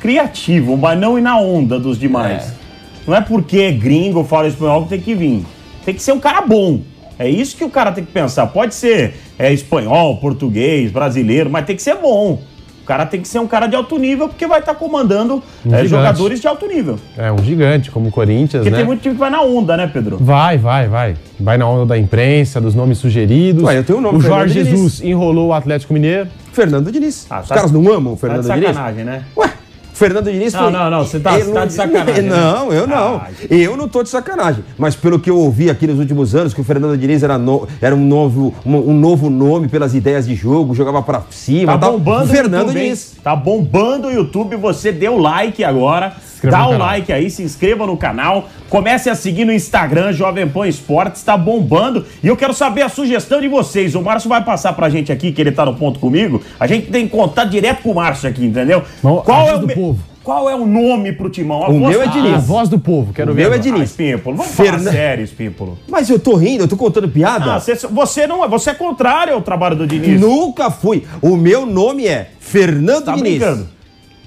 Criativo, 0.00 0.76
mas 0.76 0.98
não 0.98 1.18
ir 1.18 1.22
na 1.22 1.38
onda 1.38 1.78
dos 1.78 1.98
demais. 1.98 2.63
Não 3.06 3.14
é 3.14 3.20
porque 3.20 3.58
é 3.58 3.72
gringo, 3.72 4.24
fala 4.24 4.48
espanhol 4.48 4.82
que 4.84 4.88
tem 4.90 5.00
que 5.00 5.14
vir. 5.14 5.44
Tem 5.84 5.94
que 5.94 6.02
ser 6.02 6.12
um 6.12 6.20
cara 6.20 6.40
bom. 6.40 6.80
É 7.18 7.28
isso 7.28 7.56
que 7.56 7.64
o 7.64 7.70
cara 7.70 7.92
tem 7.92 8.04
que 8.04 8.10
pensar. 8.10 8.46
Pode 8.48 8.74
ser 8.74 9.14
é, 9.38 9.52
espanhol, 9.52 10.16
português, 10.16 10.90
brasileiro, 10.90 11.48
mas 11.50 11.64
tem 11.66 11.76
que 11.76 11.82
ser 11.82 11.96
bom. 11.96 12.40
O 12.82 12.86
cara 12.86 13.06
tem 13.06 13.18
que 13.20 13.28
ser 13.28 13.38
um 13.38 13.46
cara 13.46 13.66
de 13.66 13.74
alto 13.74 13.96
nível, 13.98 14.28
porque 14.28 14.46
vai 14.46 14.58
estar 14.60 14.74
comandando 14.74 15.42
Um 15.64 15.74
é, 15.74 15.86
jogadores 15.86 16.38
de 16.38 16.46
alto 16.46 16.66
nível. 16.66 16.98
É 17.16 17.32
um 17.32 17.38
gigante, 17.42 17.90
como 17.90 18.08
o 18.08 18.10
Corinthians, 18.10 18.60
Porque 18.62 18.70
né? 18.70 18.76
tem 18.76 18.84
muito 18.84 19.00
time 19.00 19.14
que 19.14 19.20
vai 19.20 19.30
na 19.30 19.40
onda, 19.40 19.74
né, 19.74 19.86
Pedro? 19.90 20.18
Vai, 20.20 20.58
vai, 20.58 20.86
vai. 20.86 21.16
Vai 21.40 21.56
na 21.56 21.66
onda 21.66 21.86
da 21.86 21.98
imprensa, 21.98 22.60
dos 22.60 22.74
nomes 22.74 22.98
sugeridos. 22.98 23.62
Ué, 23.64 23.78
eu 23.78 23.84
tenho 23.84 24.00
o 24.00 24.02
nome, 24.02 24.18
o 24.18 24.20
Fernando 24.20 24.38
Jorge 24.40 24.54
Diniz. 24.64 24.68
Jesus 24.70 25.00
enrolou 25.02 25.48
o 25.48 25.52
Atlético 25.54 25.94
Mineiro. 25.94 26.28
Fernando 26.52 26.92
Diniz. 26.92 27.26
Ah, 27.30 27.40
Os 27.40 27.48
tá- 27.48 27.54
caras 27.54 27.72
não 27.72 27.90
amam 27.90 28.12
o 28.12 28.16
Tá 28.16 28.20
Fernando 28.20 28.42
de 28.42 28.52
Diniz? 28.52 28.66
sacanagem, 28.66 29.04
né? 29.04 29.22
Ué, 29.34 29.50
Fernando 29.94 30.30
Diniz 30.30 30.52
Não, 30.52 30.60
foi... 30.64 30.72
não, 30.72 30.90
não, 30.90 30.98
você 31.04 31.20
tá- 31.20 31.38
Eu 31.38 31.52
tá 31.52 31.64
de 31.64 31.72
sacanagem, 31.72 32.22
né? 32.28 32.36
Não, 32.36 32.72
eu 32.72 32.86
não. 32.86 33.16
Ah, 33.16 33.28
eu 33.48 33.76
não 33.76 33.88
tô 33.88 34.02
de 34.02 34.08
sacanagem. 34.08 34.64
Mas 34.76 34.94
pelo 34.96 35.18
que 35.20 35.30
eu 35.30 35.38
ouvi 35.38 35.70
aqui 35.70 35.86
nos 35.86 35.98
últimos 36.00 36.34
anos, 36.34 36.52
que 36.52 36.60
o 36.60 36.64
Fernando 36.64 36.98
Diniz 36.98 37.22
era, 37.22 37.38
no- 37.38 37.66
era 37.80 37.94
um, 37.94 38.04
novo, 38.04 38.52
um, 38.66 38.76
um 38.76 38.92
novo 38.92 39.30
nome 39.30 39.68
pelas 39.68 39.94
ideias 39.94 40.26
de 40.26 40.34
jogo, 40.34 40.74
jogava 40.74 41.00
pra 41.00 41.22
cima. 41.30 41.72
Tá 41.74 41.78
tal. 41.78 41.92
bombando 41.92 42.24
o 42.24 42.26
Fernando 42.26 42.60
YouTube, 42.66 42.78
hein? 42.78 42.84
Diniz. 42.84 43.14
Tá 43.22 43.36
bombando 43.36 44.08
o 44.08 44.12
YouTube. 44.12 44.56
Você 44.56 44.90
o 45.08 45.18
like 45.18 45.62
agora. 45.62 46.12
Inscreva 46.46 46.56
Dá 46.56 46.62
no 46.62 46.68
o 46.68 46.72
canal. 46.72 46.86
like 46.86 47.12
aí, 47.12 47.30
se 47.30 47.42
inscreva 47.42 47.86
no 47.86 47.96
canal. 47.96 48.48
Comece 48.68 49.08
a 49.10 49.14
seguir 49.14 49.44
no 49.44 49.52
Instagram, 49.52 50.12
Jovem 50.12 50.48
Pan 50.48 50.66
Esportes. 50.68 51.22
Tá 51.22 51.36
bombando. 51.36 52.04
E 52.22 52.26
eu 52.26 52.36
quero 52.36 52.52
saber 52.54 52.82
a 52.82 52.88
sugestão 52.88 53.40
de 53.40 53.48
vocês. 53.48 53.94
O 53.94 54.02
Márcio 54.02 54.28
vai 54.28 54.42
passar 54.44 54.72
pra 54.72 54.88
gente 54.90 55.10
aqui, 55.12 55.32
que 55.32 55.40
ele 55.40 55.52
tá 55.52 55.64
no 55.64 55.74
ponto 55.74 55.98
comigo. 56.00 56.40
A 56.58 56.66
gente 56.66 56.90
tem 56.90 57.06
que 57.06 57.16
contar 57.16 57.44
direto 57.44 57.82
com 57.82 57.90
o 57.92 57.94
Márcio 57.94 58.28
aqui, 58.28 58.44
entendeu? 58.44 58.82
Não, 59.02 59.18
Qual 59.18 59.40
a 59.40 59.44
é 59.44 59.50
voz 59.50 59.58
o 59.58 59.60
do 59.60 59.66
me- 59.68 59.74
povo. 59.74 59.98
Qual 60.24 60.48
é 60.48 60.54
o 60.54 60.64
nome 60.64 61.12
pro 61.12 61.28
timão? 61.28 61.62
A 61.64 61.68
O 61.68 61.78
voz- 61.78 61.90
meu 61.90 62.00
é 62.00 62.06
Ah, 62.06 62.08
Diniz. 62.08 62.32
A 62.34 62.38
voz 62.38 62.66
do 62.70 62.78
povo, 62.78 63.12
quero 63.12 63.32
O 63.32 63.34
ver. 63.34 63.42
meu 63.42 63.52
é. 63.52 63.58
Diniz. 63.58 63.80
Ah, 63.82 63.84
Espímpolo, 63.84 64.36
vamos 64.38 64.52
falar 64.52 64.70
Fernan- 64.70 64.90
sério, 64.90 65.22
Espímpolo. 65.22 65.78
Mas 65.86 66.08
eu 66.08 66.18
tô 66.18 66.34
rindo, 66.36 66.64
eu 66.64 66.68
tô 66.68 66.78
contando 66.78 67.06
piada. 67.10 67.56
Ah, 67.56 67.60
você, 67.60 67.74
você 67.74 68.26
não 68.26 68.42
é, 68.42 68.48
você 68.48 68.70
é 68.70 68.74
contrário 68.74 69.34
ao 69.34 69.42
trabalho 69.42 69.76
do 69.76 69.86
Diniz. 69.86 70.18
Nunca 70.18 70.70
fui. 70.70 71.04
O 71.20 71.36
meu 71.36 71.66
nome 71.66 72.06
é 72.06 72.30
Fernando 72.40 73.04
Tá 73.04 73.14
Diniz. 73.14 73.38
brincando. 73.38 73.68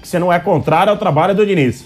Que 0.00 0.06
você 0.06 0.20
não 0.20 0.32
é 0.32 0.38
contrário 0.38 0.92
ao 0.92 0.96
trabalho 0.96 1.34
do 1.34 1.44
Diniz. 1.44 1.84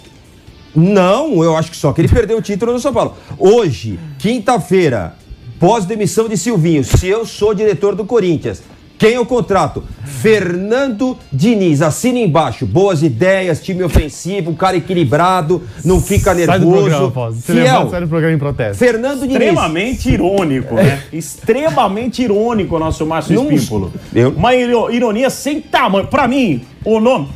Não, 0.75 1.43
eu 1.45 1.57
acho 1.57 1.71
que 1.71 1.77
só 1.77 1.93
que 1.93 2.01
ele 2.01 2.09
perdeu 2.13 2.39
o 2.39 2.43
título 2.43 2.73
no 2.73 2.81
São 2.81 2.93
Paulo. 2.93 3.15
Hoje, 3.39 3.99
quinta-feira, 4.19 5.15
pós-demissão 5.61 6.29
de 6.29 6.37
Silvinho, 6.37 6.83
se 6.85 7.07
eu 7.09 7.25
sou 7.27 7.53
diretor 7.55 7.95
do 7.95 8.05
Corinthians, 8.05 8.63
quem 8.99 9.15
eu 9.15 9.27
contrato? 9.27 9.83
Fernando 10.05 11.19
Diniz, 11.33 11.83
assina 11.83 12.21
embaixo. 12.21 12.65
Boas 12.65 13.03
ideias, 13.03 13.61
time 13.61 13.83
ofensivo, 13.83 14.53
um 14.53 14.55
cara 14.55 14.77
equilibrado, 14.77 15.61
não 15.85 16.01
fica 16.01 16.33
Sai 16.35 16.61
do 16.61 16.71
programa, 16.71 17.01
nervoso. 17.07 17.41
Se 17.43 17.53
levanta, 17.53 17.73
sai 17.81 17.89
Fiel. 17.91 18.01
do 18.03 18.09
programa 18.09 18.35
em 18.35 18.39
protesto. 18.39 18.77
Fernando 18.79 19.21
Diniz. 19.23 19.35
Extremamente 19.35 20.09
irônico, 20.09 20.75
né? 20.77 21.03
Extremamente 21.13 22.23
irônico 22.23 22.77
o 22.77 22.79
nosso 22.79 23.05
Márcio 23.05 23.35
Não- 23.35 23.51
Espímpolo. 23.51 23.93
eu- 24.15 24.31
Uma 24.31 24.55
iro- 24.55 24.89
ironia 24.93 25.29
sem 25.31 25.61
tamanho. 25.61 26.07
Pra 26.07 26.29
mim, 26.29 26.63
o 26.85 27.01
nome. 27.01 27.29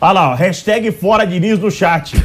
Olha 0.00 0.12
lá, 0.12 0.34
hashtag 0.34 0.90
fora 0.90 1.24
Diniz 1.24 1.58
no 1.60 1.70
chat. 1.70 2.16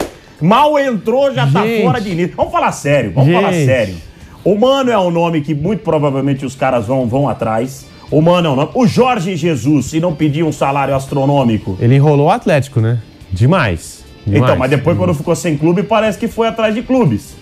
Mal 0.42 0.80
entrou, 0.80 1.34
já 1.34 1.46
tá 1.48 1.66
Gente. 1.66 1.84
fora 1.84 2.00
Diniz. 2.02 2.32
Vamos 2.36 2.52
falar 2.52 2.72
sério, 2.72 3.12
vamos 3.14 3.34
falar 3.34 3.52
Gente. 3.52 3.66
sério. 3.66 3.96
O 4.44 4.56
Mano 4.58 4.90
é 4.90 4.98
um 4.98 5.12
nome 5.12 5.42
que 5.42 5.54
muito 5.54 5.82
provavelmente 5.84 6.46
os 6.46 6.56
caras 6.56 6.86
vão, 6.86 7.06
vão 7.08 7.28
atrás. 7.28 7.86
O 8.10 8.22
Mano 8.22 8.48
é 8.48 8.52
um 8.52 8.56
nome. 8.56 8.70
O 8.74 8.88
Jorge 8.88 9.36
Jesus, 9.36 9.88
se 9.88 10.00
não 10.00 10.14
pedir 10.16 10.44
um 10.44 10.52
salário 10.52 10.96
astronômico. 10.96 11.78
Ele 11.80 11.96
enrolou 11.96 12.28
o 12.28 12.32
Atlético, 12.32 12.80
né? 12.80 13.00
Demais. 13.32 14.04
Demais. 14.26 14.44
Então, 14.44 14.58
mas 14.58 14.70
depois 14.70 14.98
quando 14.98 15.14
ficou 15.14 15.36
sem 15.36 15.58
clube, 15.58 15.84
parece 15.84 16.18
que 16.18 16.28
foi 16.28 16.48
atrás 16.48 16.74
de 16.74 16.82
clubes. 16.82 17.36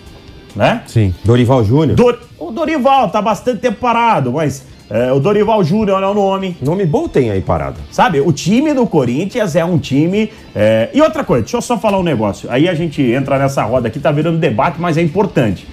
Né? 0.56 0.82
Sim. 0.88 1.14
Dorival 1.24 1.64
Júnior. 1.64 1.96
Dor- 1.96 2.20
O 2.40 2.52
Dorival 2.52 3.10
tá 3.10 3.22
bastante 3.22 3.60
tempo 3.60 3.78
parado, 3.80 4.32
mas 4.34 4.64
é, 4.90 5.12
o 5.12 5.20
Dorival 5.20 5.64
Júnior 5.64 6.02
é 6.02 6.08
o 6.08 6.14
nome. 6.14 6.56
Nome 6.62 6.86
bom 6.86 7.08
tem 7.08 7.30
aí 7.30 7.42
parado. 7.42 7.78
Sabe, 7.92 8.22
o 8.22 8.32
time 8.32 8.74
do 8.74 8.88
Corinthians 8.88 9.56
é 9.56 9.66
um 9.66 9.78
time. 9.78 10.32
é, 10.56 10.90
E 10.94 11.02
outra 11.02 11.24
coisa, 11.24 11.44
deixa 11.44 11.58
eu 11.58 11.62
só 11.62 11.78
falar 11.78 12.00
um 12.00 12.04
negócio. 12.04 12.50
Aí 12.50 12.70
a 12.70 12.74
gente 12.74 13.02
entra 13.02 13.38
nessa 13.38 13.64
roda 13.64 13.90
aqui, 13.90 14.00
tá 14.00 14.12
virando 14.12 14.38
debate, 14.38 14.80
mas 14.80 14.98
é 14.98 15.02
importante. 15.02 15.68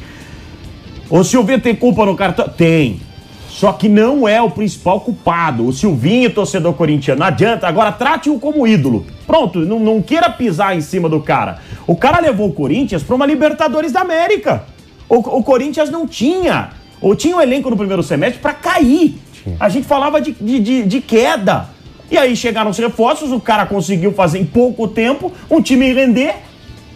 O 1.08 1.22
Silvinho 1.22 1.60
tem 1.60 1.74
culpa 1.74 2.04
no 2.04 2.16
cartão? 2.16 2.48
Tem. 2.48 3.00
Só 3.48 3.72
que 3.72 3.88
não 3.88 4.26
é 4.26 4.42
o 4.42 4.50
principal 4.50 5.00
culpado. 5.00 5.64
O 5.64 5.72
Silvinho, 5.72 6.28
torcedor 6.28 6.72
corintiano, 6.74 7.20
não 7.20 7.28
adianta. 7.28 7.68
Agora 7.68 7.92
trate-o 7.92 8.40
como 8.40 8.66
ídolo. 8.66 9.06
Pronto, 9.28 9.60
não, 9.60 9.78
não 9.78 10.02
queira 10.02 10.28
pisar 10.28 10.76
em 10.76 10.80
cima 10.80 11.08
do 11.08 11.20
cara. 11.20 11.58
O 11.86 11.94
cara 11.94 12.18
levou 12.18 12.48
o 12.48 12.52
Corinthians 12.52 13.04
para 13.04 13.14
uma 13.14 13.24
Libertadores 13.24 13.92
da 13.92 14.00
América. 14.00 14.64
O, 15.08 15.16
o 15.38 15.42
Corinthians 15.44 15.88
não 15.88 16.04
tinha. 16.04 16.70
Ou 17.04 17.14
tinha 17.14 17.36
um 17.36 17.40
elenco 17.40 17.68
no 17.68 17.76
primeiro 17.76 18.02
semestre 18.02 18.40
para 18.40 18.54
cair. 18.54 19.18
A 19.60 19.68
gente 19.68 19.86
falava 19.86 20.22
de, 20.22 20.32
de, 20.32 20.82
de- 20.84 21.00
queda. 21.02 21.68
E 22.10 22.16
aí 22.16 22.34
chegaram 22.34 22.70
os 22.70 22.78
reforços, 22.78 23.30
o 23.30 23.38
cara 23.38 23.66
conseguiu 23.66 24.10
fazer 24.12 24.38
em 24.38 24.44
pouco 24.46 24.88
tempo 24.88 25.30
um 25.50 25.60
time 25.60 25.92
render 25.92 26.34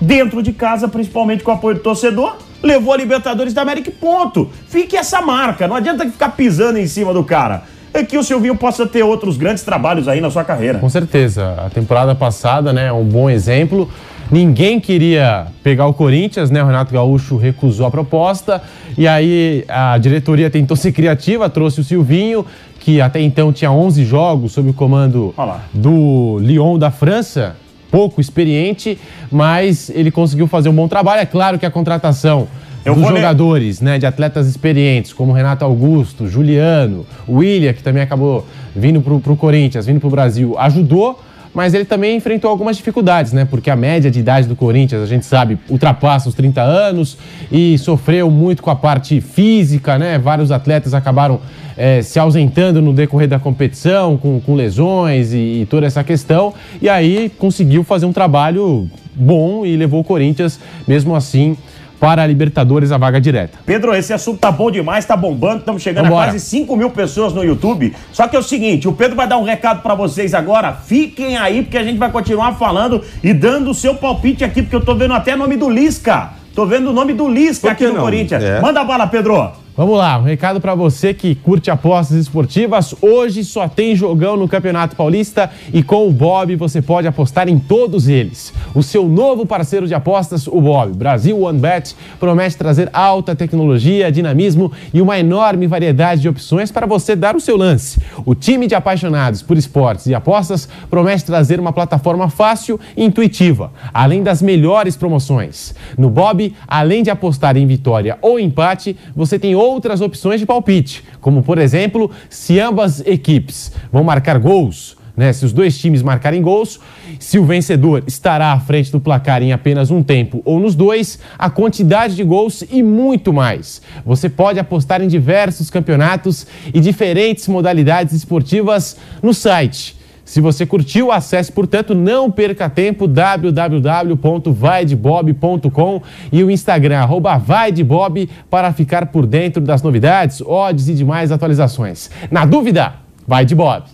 dentro 0.01 0.43
de 0.43 0.53
casa, 0.55 0.89
principalmente 0.89 1.45
com 1.45 1.51
o 1.51 1.55
apoio 1.55 1.75
do 1.77 1.83
torcedor, 1.83 2.37
levou 2.63 2.95
a 2.95 2.97
Libertadores 2.97 3.53
da 3.53 3.61
América 3.61 3.91
e 3.91 3.93
ponto. 3.93 4.49
Fique 4.69 4.97
essa 4.97 5.21
marca, 5.21 5.69
não 5.69 5.77
adianta 5.77 6.07
ficar 6.07 6.31
pisando 6.31 6.79
em 6.79 6.87
cima 6.87 7.13
do 7.13 7.23
cara. 7.23 7.65
É 7.93 8.03
que 8.03 8.17
o 8.17 8.23
Silvinho 8.25 8.55
possa 8.57 8.87
ter 8.87 9.03
outros 9.03 9.37
grandes 9.37 9.63
trabalhos 9.63 10.09
aí 10.09 10.21
na 10.21 10.31
sua 10.31 10.45
carreira. 10.45 10.79
Com 10.79 10.89
certeza. 10.89 11.55
A 11.67 11.69
temporada 11.69 12.15
passada, 12.15 12.73
né, 12.73 12.87
é 12.87 12.93
um 12.93 13.05
bom 13.05 13.29
exemplo. 13.29 13.91
Ninguém 14.31 14.79
queria 14.79 15.47
pegar 15.63 15.87
o 15.87 15.95
Corinthians, 15.95 16.51
né? 16.51 16.63
O 16.63 16.67
Renato 16.67 16.93
Gaúcho 16.93 17.37
recusou 17.37 17.87
a 17.87 17.91
proposta. 17.91 18.61
E 18.97 19.09
aí 19.09 19.65
a 19.69 19.97
diretoria 19.97 20.51
tentou 20.51 20.77
ser 20.79 20.93
criativa, 20.93 21.49
trouxe 21.49 21.81
o 21.81 21.85
Silvinho, 21.85 22.45
que 22.79 23.01
até 23.01 23.21
então 23.21 23.53
tinha 23.53 23.71
11 23.73 24.05
jogos 24.05 24.53
sob 24.53 24.69
o 24.71 24.75
comando 24.75 25.33
Olha 25.37 25.47
lá. 25.53 25.61
do 25.73 26.39
Lyon 26.41 26.79
da 26.79 26.91
França. 26.91 27.57
Pouco 27.91 28.21
experiente, 28.21 28.99
mas 29.33 29.89
ele 29.89 30.11
conseguiu 30.11 30.47
fazer 30.47 30.69
um 30.69 30.75
bom 30.75 30.87
trabalho. 30.87 31.23
É 31.23 31.27
claro 31.27 31.59
que 31.59 31.65
a 31.65 31.71
contratação 31.71 32.47
Eu 32.85 32.93
dos 32.93 33.03
vou 33.03 33.11
ler- 33.13 33.17
jogadores, 33.21 33.81
né, 33.81 33.99
de 33.99 34.05
atletas 34.05 34.47
experientes, 34.47 35.11
como 35.15 35.33
Renato 35.33 35.65
Augusto, 35.65 36.29
Juliano, 36.29 37.07
William, 37.27 37.73
que 37.73 37.83
também 37.83 38.03
acabou 38.03 38.47
vindo 38.77 39.01
pro, 39.01 39.21
pro 39.21 39.35
Corinthians, 39.37 39.87
vindo 39.87 40.01
pro 40.01 40.11
Brasil, 40.11 40.55
ajudou. 40.59 41.19
Mas 41.55 41.75
ele 41.75 41.85
também 41.85 42.17
enfrentou 42.17 42.51
algumas 42.51 42.77
dificuldades, 42.77 43.33
né? 43.33 43.45
Porque 43.45 43.71
a 43.71 43.77
média 43.77 44.11
de 44.11 44.21
idade 44.21 44.47
do 44.47 44.57
Corinthians, 44.57 45.03
a 45.03 45.07
gente 45.07 45.27
sabe, 45.27 45.59
ultrapassa 45.69 46.29
os 46.29 46.35
30 46.35 46.61
anos 46.63 47.17
e 47.51 47.77
sofreu 47.79 48.31
muito 48.31 48.63
com 48.63 48.71
a 48.71 48.77
parte 48.77 49.21
física, 49.21 49.99
né? 49.99 50.19
Vários 50.19 50.51
atletas 50.51 50.95
acabaram 50.95 51.41
é, 51.77 52.03
se 52.03 52.19
ausentando 52.19 52.83
no 52.83 52.93
decorrer 52.93 53.29
da 53.29 53.39
competição, 53.39 54.17
com, 54.17 54.41
com 54.41 54.55
lesões 54.55 55.33
e, 55.33 55.63
e 55.63 55.67
toda 55.67 55.87
essa 55.87 56.03
questão, 56.03 56.53
e 56.83 56.89
aí 56.89 57.31
conseguiu 57.39 57.85
fazer 57.85 58.05
um 58.05 58.13
trabalho 58.13 58.91
bom 59.15 59.65
e 59.65 59.77
levou 59.77 60.01
o 60.01 60.05
Corinthians, 60.05 60.59
mesmo 60.87 61.15
assim, 61.15 61.57
para 61.99 62.23
a 62.23 62.27
Libertadores 62.27 62.93
a 62.93 62.99
vaga 62.99 63.21
direta. 63.21 63.59
Pedro, 63.67 63.95
esse 63.95 64.13
assunto 64.13 64.39
tá 64.39 64.51
bom 64.51 64.71
demais, 64.71 65.05
tá 65.05 65.17
bombando, 65.17 65.59
estamos 65.59 65.83
chegando 65.83 66.05
Vambora. 66.05 66.29
a 66.29 66.31
quase 66.31 66.41
5 66.41 66.77
mil 66.77 66.91
pessoas 66.91 67.33
no 67.33 67.45
YouTube. 67.45 67.95
Só 68.13 68.29
que 68.29 68.37
é 68.37 68.39
o 68.39 68.43
seguinte, 68.43 68.89
o 68.89 68.93
Pedro 68.93 69.17
vai 69.17 69.27
dar 69.27 69.39
um 69.39 69.43
recado 69.43 69.83
para 69.83 69.95
vocês 69.95 70.35
agora. 70.35 70.73
Fiquem 70.73 71.37
aí, 71.37 71.63
porque 71.63 71.79
a 71.79 71.85
gente 71.85 71.99
vai 71.99 72.11
continuar 72.11 72.53
falando 72.55 73.03
e 73.23 73.33
dando 73.33 73.71
o 73.71 73.75
seu 73.75 73.95
palpite 73.95 74.45
aqui, 74.45 74.63
porque 74.63 74.77
eu 74.77 74.85
tô 74.85 74.95
vendo 74.95 75.15
até 75.15 75.35
nome 75.35 75.57
do 75.57 75.69
Lisca. 75.69 76.31
Tô 76.55 76.67
vendo 76.67 76.91
o 76.91 76.93
nome 76.93 77.13
do 77.13 77.29
Lisca 77.29 77.71
aqui 77.71 77.87
no 77.87 77.95
não? 77.95 78.01
Corinthians. 78.01 78.43
É. 78.43 78.61
Manda 78.61 78.83
bala, 78.85 79.07
Pedro. 79.07 79.53
Vamos 79.79 79.97
lá, 79.97 80.19
um 80.19 80.25
recado 80.25 80.61
para 80.61 80.75
você 80.75 81.15
que 81.15 81.37
curte 81.37 81.71
apostas 81.71 82.17
esportivas. 82.17 82.97
Hoje 83.01 83.45
só 83.45 83.69
tem 83.69 83.95
jogão 83.95 84.37
no 84.37 84.49
Campeonato 84.49 84.97
Paulista 84.97 85.53
e 85.73 85.85
com 85.85 86.09
o 86.09 86.11
Bob 86.11 86.57
você 86.57 86.83
pode 86.83 87.07
apostar 87.07 87.49
em 87.49 87.61
todos 87.61 88.09
eles. 88.09 88.53
O 88.75 88.83
seu 88.83 89.09
novo 89.09 89.47
parceiro 89.47 89.87
de 89.87 89.95
apostas, 89.95 90.49
o 90.49 90.61
Bob, 90.61 90.97
Brasil 90.97 91.41
OneBet, 91.41 91.95
promete 92.19 92.57
trazer 92.57 92.91
alta 92.93 93.37
tecnologia, 93.37 94.11
dinamismo 94.11 94.73
e 94.93 95.01
uma 95.01 95.17
enorme 95.17 95.69
variedade 95.69 96.23
de 96.23 96.29
opções 96.29 96.73
para 96.73 96.85
você 96.85 97.15
dar 97.15 97.37
o 97.37 97.41
seu 97.41 97.57
lance. 97.57 98.01
O 98.27 98.35
time 98.35 98.67
de 98.67 98.75
apaixonados 98.75 99.43
por 99.43 99.57
esportes 99.57 100.07
e 100.07 100.15
apostas 100.15 100.69
promete 100.91 101.25
trazer 101.25 101.61
uma 101.61 101.73
plataforma 101.73 102.29
fácil 102.29 102.81
e 102.97 103.05
intuitiva, 103.05 103.71
além 103.95 104.25
das 104.25 104.43
melhores 104.43 104.97
promoções. 104.97 105.73
No 105.97 106.11
Bob, 106.11 106.53
além 106.67 107.05
de 107.05 107.11
apostar 107.11 107.57
em 107.57 107.65
vitória 107.65 108.19
ou 108.21 108.41
empate, 108.41 108.97
você 109.15 109.39
tem 109.39 109.55
outras 109.69 110.01
opções 110.01 110.41
de 110.41 110.47
palpite, 110.47 111.05
como 111.21 111.43
por 111.43 111.59
exemplo, 111.59 112.11
se 112.29 112.59
ambas 112.59 113.01
equipes 113.07 113.73
vão 113.93 114.03
marcar 114.03 114.39
gols, 114.39 114.97
né? 115.19 115.33
Se 115.33 115.45
os 115.45 115.53
dois 115.53 115.77
times 115.77 116.01
marcarem 116.01 116.41
gols, 116.41 116.79
se 117.19 117.41
o 117.41 117.45
vencedor 117.45 118.05
estará 118.07 118.53
à 118.53 118.61
frente 118.61 118.93
do 118.93 119.01
placar 119.01 119.43
em 119.43 119.53
apenas 119.53 119.91
um 119.91 120.01
tempo 120.01 120.41
ou 120.45 120.61
nos 120.61 120.77
dois, 120.77 121.19
a 121.37 121.51
quantidade 121.51 122.15
de 122.15 122.23
gols 122.23 122.63
e 122.71 122.85
muito 122.85 123.33
mais. 123.33 123.83
Você 124.07 124.29
pode 124.29 124.61
apostar 124.61 125.03
em 125.03 125.09
diversos 125.09 125.71
campeonatos 125.71 126.47
e 126.73 126.79
diferentes 126.79 127.49
modalidades 127.49 128.15
esportivas 128.15 128.97
no 129.21 129.35
site. 129.35 129.98
Se 130.29 130.41
você 130.43 130.67
curtiu, 130.67 131.11
acesse, 131.11 131.51
portanto, 131.51 131.95
não 131.95 132.31
perca 132.31 132.69
tempo, 132.69 133.09
www.vaidebob.com 133.09 136.03
e 136.31 136.45
o 136.45 136.51
Instagram, 136.51 136.99
arroba 136.99 137.39
vaidebob, 137.39 138.29
para 138.51 138.71
ficar 138.75 139.07
por 139.07 139.25
dentro 139.25 139.63
das 139.63 139.81
novidades, 139.81 140.43
odds 140.43 140.87
e 140.87 140.93
demais 140.93 141.33
atualizações. 141.33 142.11
Na 142.31 142.45
dúvida, 142.45 142.97
vai 143.27 143.47
de 143.47 143.55
Bob. 143.55 143.85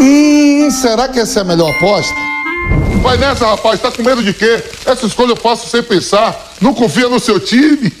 Hum, 0.00 0.68
será 0.72 1.06
que 1.06 1.20
essa 1.20 1.38
é 1.38 1.42
a 1.42 1.46
melhor 1.46 1.70
aposta? 1.70 2.16
Vai 3.00 3.16
nessa, 3.16 3.46
rapaz, 3.46 3.80
tá 3.80 3.92
com 3.92 4.02
medo 4.02 4.24
de 4.24 4.34
quê? 4.34 4.60
Essa 4.84 5.06
escolha 5.06 5.30
eu 5.30 5.36
faço 5.36 5.68
sem 5.68 5.84
pensar. 5.84 6.36
Não 6.60 6.74
confia 6.74 7.08
no 7.08 7.20
seu 7.20 7.38
time? 7.38 7.92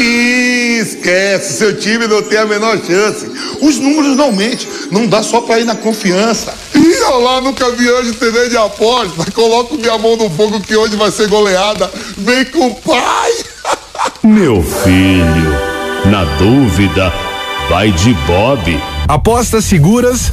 Esquece, 0.00 1.58
seu 1.58 1.76
time 1.76 2.06
não 2.06 2.22
tem 2.22 2.38
a 2.38 2.46
menor 2.46 2.78
chance. 2.78 3.30
Os 3.60 3.78
números 3.78 4.16
não 4.16 4.32
mentem, 4.32 4.68
não 4.90 5.06
dá 5.06 5.22
só 5.22 5.40
pra 5.40 5.58
ir 5.58 5.64
na 5.64 5.74
confiança. 5.74 6.54
Ih, 6.74 7.02
olha 7.02 7.24
lá, 7.24 7.40
nunca 7.40 7.70
vi 7.72 7.90
hoje 7.90 8.12
TV 8.12 8.48
de 8.48 8.56
aposta. 8.56 9.30
Coloco 9.32 9.76
minha 9.76 9.98
mão 9.98 10.16
no 10.16 10.30
fogo 10.30 10.60
que 10.60 10.76
hoje 10.76 10.96
vai 10.96 11.10
ser 11.10 11.28
goleada. 11.28 11.90
Vem 12.16 12.44
com 12.46 12.68
o 12.68 12.74
pai. 12.76 13.32
Meu 14.22 14.62
filho, 14.62 16.10
na 16.10 16.24
dúvida, 16.36 17.12
vai 17.68 17.90
de 17.90 18.14
Bob. 18.26 18.80
Apostas 19.08 19.64
seguras, 19.64 20.32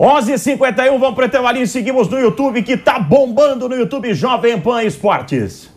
11h51, 0.00 0.98
vamos 0.98 1.14
pro 1.14 1.26
intervalinho 1.26 1.64
e 1.64 1.68
seguimos 1.68 2.08
no 2.08 2.18
YouTube, 2.18 2.62
que 2.62 2.74
tá 2.74 2.98
bombando 2.98 3.68
no 3.68 3.76
YouTube 3.76 4.14
Jovem 4.14 4.58
Pan 4.58 4.82
Esportes. 4.82 5.68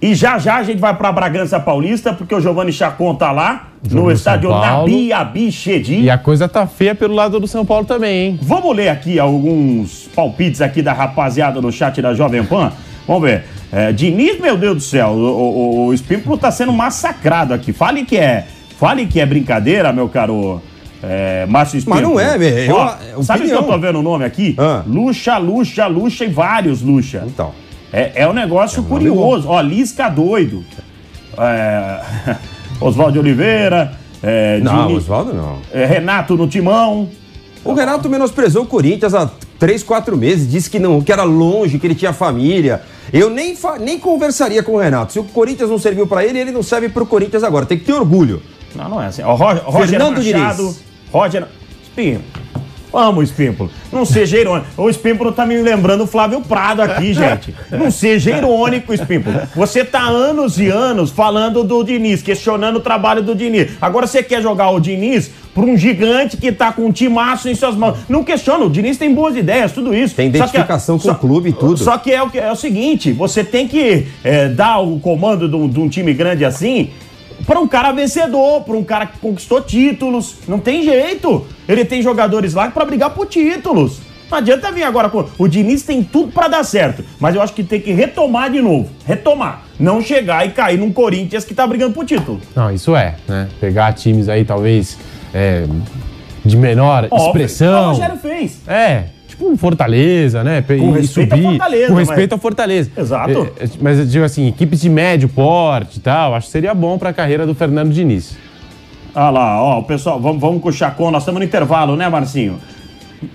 E 0.00 0.14
já 0.14 0.38
já 0.38 0.56
a 0.56 0.62
gente 0.62 0.78
vai 0.78 0.96
pra 0.96 1.12
Bragança 1.12 1.60
Paulista, 1.60 2.14
porque 2.14 2.34
o 2.34 2.40
Giovanni 2.40 2.72
Chacon 2.72 3.14
tá 3.14 3.32
lá, 3.32 3.68
Jogo 3.86 4.06
no 4.06 4.12
estádio. 4.12 4.48
Nabi 4.48 5.12
Abichedi. 5.12 6.00
E 6.00 6.08
a 6.08 6.16
coisa 6.16 6.48
tá 6.48 6.66
feia 6.66 6.94
pelo 6.94 7.14
lado 7.14 7.38
do 7.38 7.46
São 7.46 7.66
Paulo 7.66 7.84
também, 7.84 8.28
hein? 8.28 8.38
Vamos 8.40 8.74
ler 8.74 8.88
aqui 8.88 9.18
alguns 9.18 10.08
palpites 10.14 10.62
aqui 10.62 10.80
da 10.80 10.94
rapaziada 10.94 11.60
no 11.60 11.70
chat 11.70 12.00
da 12.00 12.14
Jovem 12.14 12.42
Pan. 12.44 12.72
Vamos 13.06 13.22
ver. 13.24 13.44
É, 13.70 13.92
Diniz, 13.92 14.40
meu 14.40 14.56
Deus 14.56 14.76
do 14.76 14.82
céu, 14.82 15.08
o, 15.08 15.18
o, 15.18 15.86
o 15.86 15.94
Espímpolo 15.94 16.38
tá 16.38 16.50
sendo 16.50 16.72
massacrado 16.72 17.52
aqui. 17.52 17.74
Fale 17.74 18.06
que 18.06 18.16
é, 18.16 18.46
fale 18.78 19.06
que 19.06 19.20
é 19.20 19.26
brincadeira, 19.26 19.92
meu 19.92 20.08
caro 20.08 20.62
é, 21.02 21.46
Márcio 21.46 21.76
Mas 21.86 21.98
Espímpolo. 21.98 22.14
não 22.14 22.20
é, 22.20 22.68
eu- 22.68 22.74
Ó, 22.76 22.94
é 23.20 23.22
sabe 23.22 23.44
o 23.44 23.46
que 23.48 23.52
eu 23.52 23.62
tô 23.62 23.78
vendo 23.78 23.98
o 23.98 24.02
nome 24.02 24.24
aqui? 24.24 24.54
Ah. 24.58 24.82
Luxa, 24.86 25.36
Luxa, 25.38 25.86
Luxa 25.86 26.24
e 26.24 26.28
vários 26.28 26.82
Luxa. 26.82 27.22
Então. 27.26 27.52
É, 27.92 28.12
é 28.22 28.28
um 28.28 28.32
negócio 28.32 28.82
nome 28.82 28.90
curioso. 29.10 29.48
Ó, 29.48 29.60
Lisca 29.60 30.08
doido. 30.08 30.64
É, 31.38 32.00
Oswaldo 32.80 33.12
de 33.14 33.18
Oliveira. 33.18 33.92
É, 34.22 34.58
Não, 34.60 34.86
Diniz- 34.88 35.04
Oswaldo 35.04 35.34
não. 35.34 35.58
é, 35.72 35.84
Renato 35.84 36.36
no 36.36 36.48
timão. 36.48 37.08
O 37.64 37.74
Renato 37.74 38.08
menosprezou 38.08 38.62
o 38.62 38.66
Corinthians 38.66 39.12
há 39.14 39.28
três, 39.58 39.82
quatro 39.82 40.16
meses, 40.16 40.50
disse 40.50 40.70
que 40.70 40.78
não, 40.78 41.00
que 41.02 41.12
era 41.12 41.22
longe, 41.24 41.78
que 41.78 41.86
ele 41.86 41.94
tinha 41.94 42.12
família. 42.12 42.80
Eu 43.12 43.28
nem, 43.30 43.54
fa- 43.56 43.78
nem 43.78 43.98
conversaria 43.98 44.62
com 44.62 44.72
o 44.72 44.78
Renato. 44.78 45.12
Se 45.12 45.18
o 45.18 45.24
Corinthians 45.24 45.68
não 45.70 45.78
serviu 45.78 46.06
pra 46.06 46.24
ele, 46.24 46.38
ele 46.38 46.50
não 46.52 46.62
serve 46.62 46.88
pro 46.88 47.04
Corinthians 47.06 47.42
agora. 47.44 47.66
Tem 47.66 47.78
que 47.78 47.84
ter 47.84 47.92
orgulho. 47.92 48.42
Não, 48.74 48.88
não 48.88 49.02
é 49.02 49.06
assim. 49.06 49.22
Ó, 49.22 49.34
Ro- 49.34 49.54
Roger 49.70 49.88
Fernando 49.90 50.16
Machado. 50.18 50.56
Diniz. 50.62 50.84
Roger. 51.12 51.44
Espímpolo. 51.82 52.46
Amo 52.94 53.20
o 53.20 53.22
Espímpolo. 53.22 53.70
Não 53.92 54.06
seja 54.06 54.38
irônico. 54.38 54.68
O 54.78 54.88
Espímpolo 54.88 55.30
tá 55.30 55.44
me 55.44 55.56
lembrando 55.60 56.04
o 56.04 56.06
Flávio 56.06 56.40
Prado 56.40 56.80
aqui, 56.80 57.12
gente. 57.12 57.54
Não 57.70 57.90
seja 57.90 58.30
irônico, 58.34 58.94
Espímpolo. 58.94 59.38
Você 59.54 59.84
tá 59.84 60.00
anos 60.02 60.58
e 60.58 60.68
anos 60.68 61.10
falando 61.10 61.62
do 61.62 61.82
Diniz, 61.84 62.22
questionando 62.22 62.76
o 62.76 62.80
trabalho 62.80 63.22
do 63.22 63.34
Diniz. 63.34 63.72
Agora 63.82 64.06
você 64.06 64.22
quer 64.22 64.40
jogar 64.40 64.70
o 64.70 64.80
Diniz 64.80 65.30
pra 65.52 65.64
um 65.64 65.76
gigante 65.76 66.36
que 66.38 66.50
tá 66.52 66.72
com 66.72 66.86
um 66.86 66.92
timaço 66.92 67.48
em 67.50 67.54
suas 67.54 67.74
mãos. 67.74 67.98
Não 68.08 68.24
questiona, 68.24 68.64
o 68.64 68.70
Diniz 68.70 68.96
tem 68.96 69.12
boas 69.12 69.36
ideias, 69.36 69.72
tudo 69.72 69.94
isso. 69.94 70.14
Tem 70.14 70.28
Só 70.32 70.44
que- 70.44 70.50
identificação 70.56 70.98
com 70.98 71.10
o 71.10 71.14
clube 71.16 71.50
e 71.50 71.52
tudo. 71.52 71.76
Só 71.76 71.98
que 71.98 72.12
é 72.12 72.22
o, 72.22 72.30
que- 72.30 72.38
é 72.38 72.50
o 72.50 72.56
seguinte, 72.56 73.12
você 73.12 73.44
tem 73.44 73.66
que 73.68 74.06
é, 74.24 74.48
dar 74.48 74.78
o 74.78 74.98
comando 75.00 75.48
de 75.48 75.56
um, 75.56 75.68
de 75.68 75.80
um 75.80 75.88
time 75.88 76.14
grande 76.14 76.44
assim 76.46 76.90
para 77.46 77.60
um 77.60 77.68
cara 77.68 77.92
vencedor, 77.92 78.62
para 78.62 78.76
um 78.76 78.84
cara 78.84 79.06
que 79.06 79.18
conquistou 79.18 79.62
títulos. 79.62 80.36
Não 80.48 80.58
tem 80.58 80.82
jeito. 80.82 81.46
Ele 81.68 81.84
tem 81.84 82.02
jogadores 82.02 82.54
lá 82.54 82.70
para 82.70 82.84
brigar 82.84 83.10
por 83.10 83.26
títulos. 83.26 84.00
Não 84.30 84.38
adianta 84.38 84.72
vir 84.72 84.82
agora 84.82 85.08
com. 85.08 85.24
O 85.38 85.46
Diniz 85.46 85.84
tem 85.84 86.02
tudo 86.02 86.32
para 86.32 86.48
dar 86.48 86.64
certo, 86.64 87.04
mas 87.20 87.36
eu 87.36 87.40
acho 87.40 87.52
que 87.52 87.62
tem 87.62 87.80
que 87.80 87.92
retomar 87.92 88.50
de 88.50 88.60
novo. 88.60 88.90
Retomar. 89.06 89.62
Não 89.78 90.02
chegar 90.02 90.44
e 90.44 90.50
cair 90.50 90.78
num 90.78 90.92
Corinthians 90.92 91.44
que 91.44 91.54
tá 91.54 91.64
brigando 91.64 91.94
por 91.94 92.04
título. 92.04 92.40
Não, 92.54 92.72
isso 92.72 92.96
é, 92.96 93.14
né? 93.28 93.48
Pegar 93.60 93.92
times 93.92 94.28
aí, 94.28 94.44
talvez, 94.44 94.98
é, 95.32 95.64
de 96.44 96.56
menor 96.56 97.06
Óbvio. 97.08 97.26
expressão. 97.26 97.84
O 97.84 97.92
Rogério 97.92 98.16
fez. 98.16 98.60
É, 98.66 99.04
tipo 99.26 99.46
um 99.48 99.56
Fortaleza, 99.56 100.42
né? 100.44 100.62
Com 100.62 100.72
e 100.74 101.00
respeito 101.00 101.32
ao 101.34 101.40
Fortaleza, 101.42 101.86
Com 101.88 101.94
mas- 101.94 102.08
respeito 102.08 102.32
ao 102.32 102.38
Fortaleza. 102.38 102.90
Exato. 102.96 103.48
É, 103.58 103.64
é, 103.64 103.68
mas 103.80 103.98
eu 103.98 104.06
digo 104.06 104.24
assim, 104.24 104.48
equipes 104.48 104.80
de 104.80 104.88
médio 104.88 105.28
porte 105.28 105.98
e 105.98 106.00
tal, 106.00 106.34
acho 106.34 106.46
que 106.46 106.52
seria 106.52 106.74
bom 106.74 106.96
pra 106.98 107.12
carreira 107.12 107.46
do 107.46 107.54
Fernando 107.54 107.92
Diniz. 107.92 108.36
Olha 109.14 109.30
lá, 109.30 109.62
ó, 109.62 109.78
o 109.78 109.82
pessoal, 109.84 110.20
vamos, 110.20 110.40
vamos 110.40 110.60
com 110.62 110.68
o 110.68 110.72
Chacon, 110.72 111.10
nós 111.10 111.22
estamos 111.22 111.38
no 111.40 111.44
intervalo, 111.46 111.96
né, 111.96 112.08
Marcinho? 112.08 112.58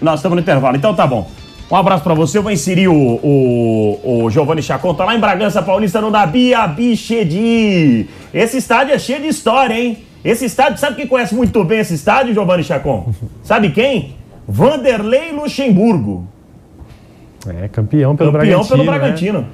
Nós 0.01 0.19
estamos 0.19 0.35
no 0.35 0.41
intervalo, 0.41 0.77
então 0.77 0.93
tá 0.93 1.07
bom. 1.07 1.27
Um 1.71 1.75
abraço 1.75 2.03
pra 2.03 2.13
você, 2.13 2.37
eu 2.37 2.43
vou 2.43 2.51
inserir 2.51 2.87
o, 2.89 2.93
o, 2.93 4.23
o 4.25 4.29
Giovanni 4.29 4.61
Chacon, 4.61 4.93
tá 4.93 5.05
lá 5.05 5.15
em 5.15 5.19
Bragança 5.19 5.61
Paulista, 5.63 5.99
no 6.01 6.11
Dabia 6.11 6.67
Bichedi. 6.67 8.07
Esse 8.33 8.57
estádio 8.57 8.93
é 8.93 8.99
cheio 8.99 9.21
de 9.21 9.27
história, 9.27 9.73
hein? 9.73 9.97
Esse 10.23 10.45
estádio, 10.45 10.77
sabe 10.77 10.97
quem 10.97 11.07
conhece 11.07 11.33
muito 11.33 11.63
bem 11.63 11.79
esse 11.79 11.95
estádio, 11.95 12.33
Giovanni 12.33 12.63
Chacon? 12.63 13.11
Sabe 13.41 13.71
quem? 13.71 14.15
Vanderlei 14.51 15.31
Luxemburgo. 15.31 16.27
É, 17.47 17.69
campeão 17.69 18.15
pelo 18.15 18.31
campeão 18.31 18.59
Bragantino. 18.59 18.67
pelo 18.67 18.83
né? 19.41 19.47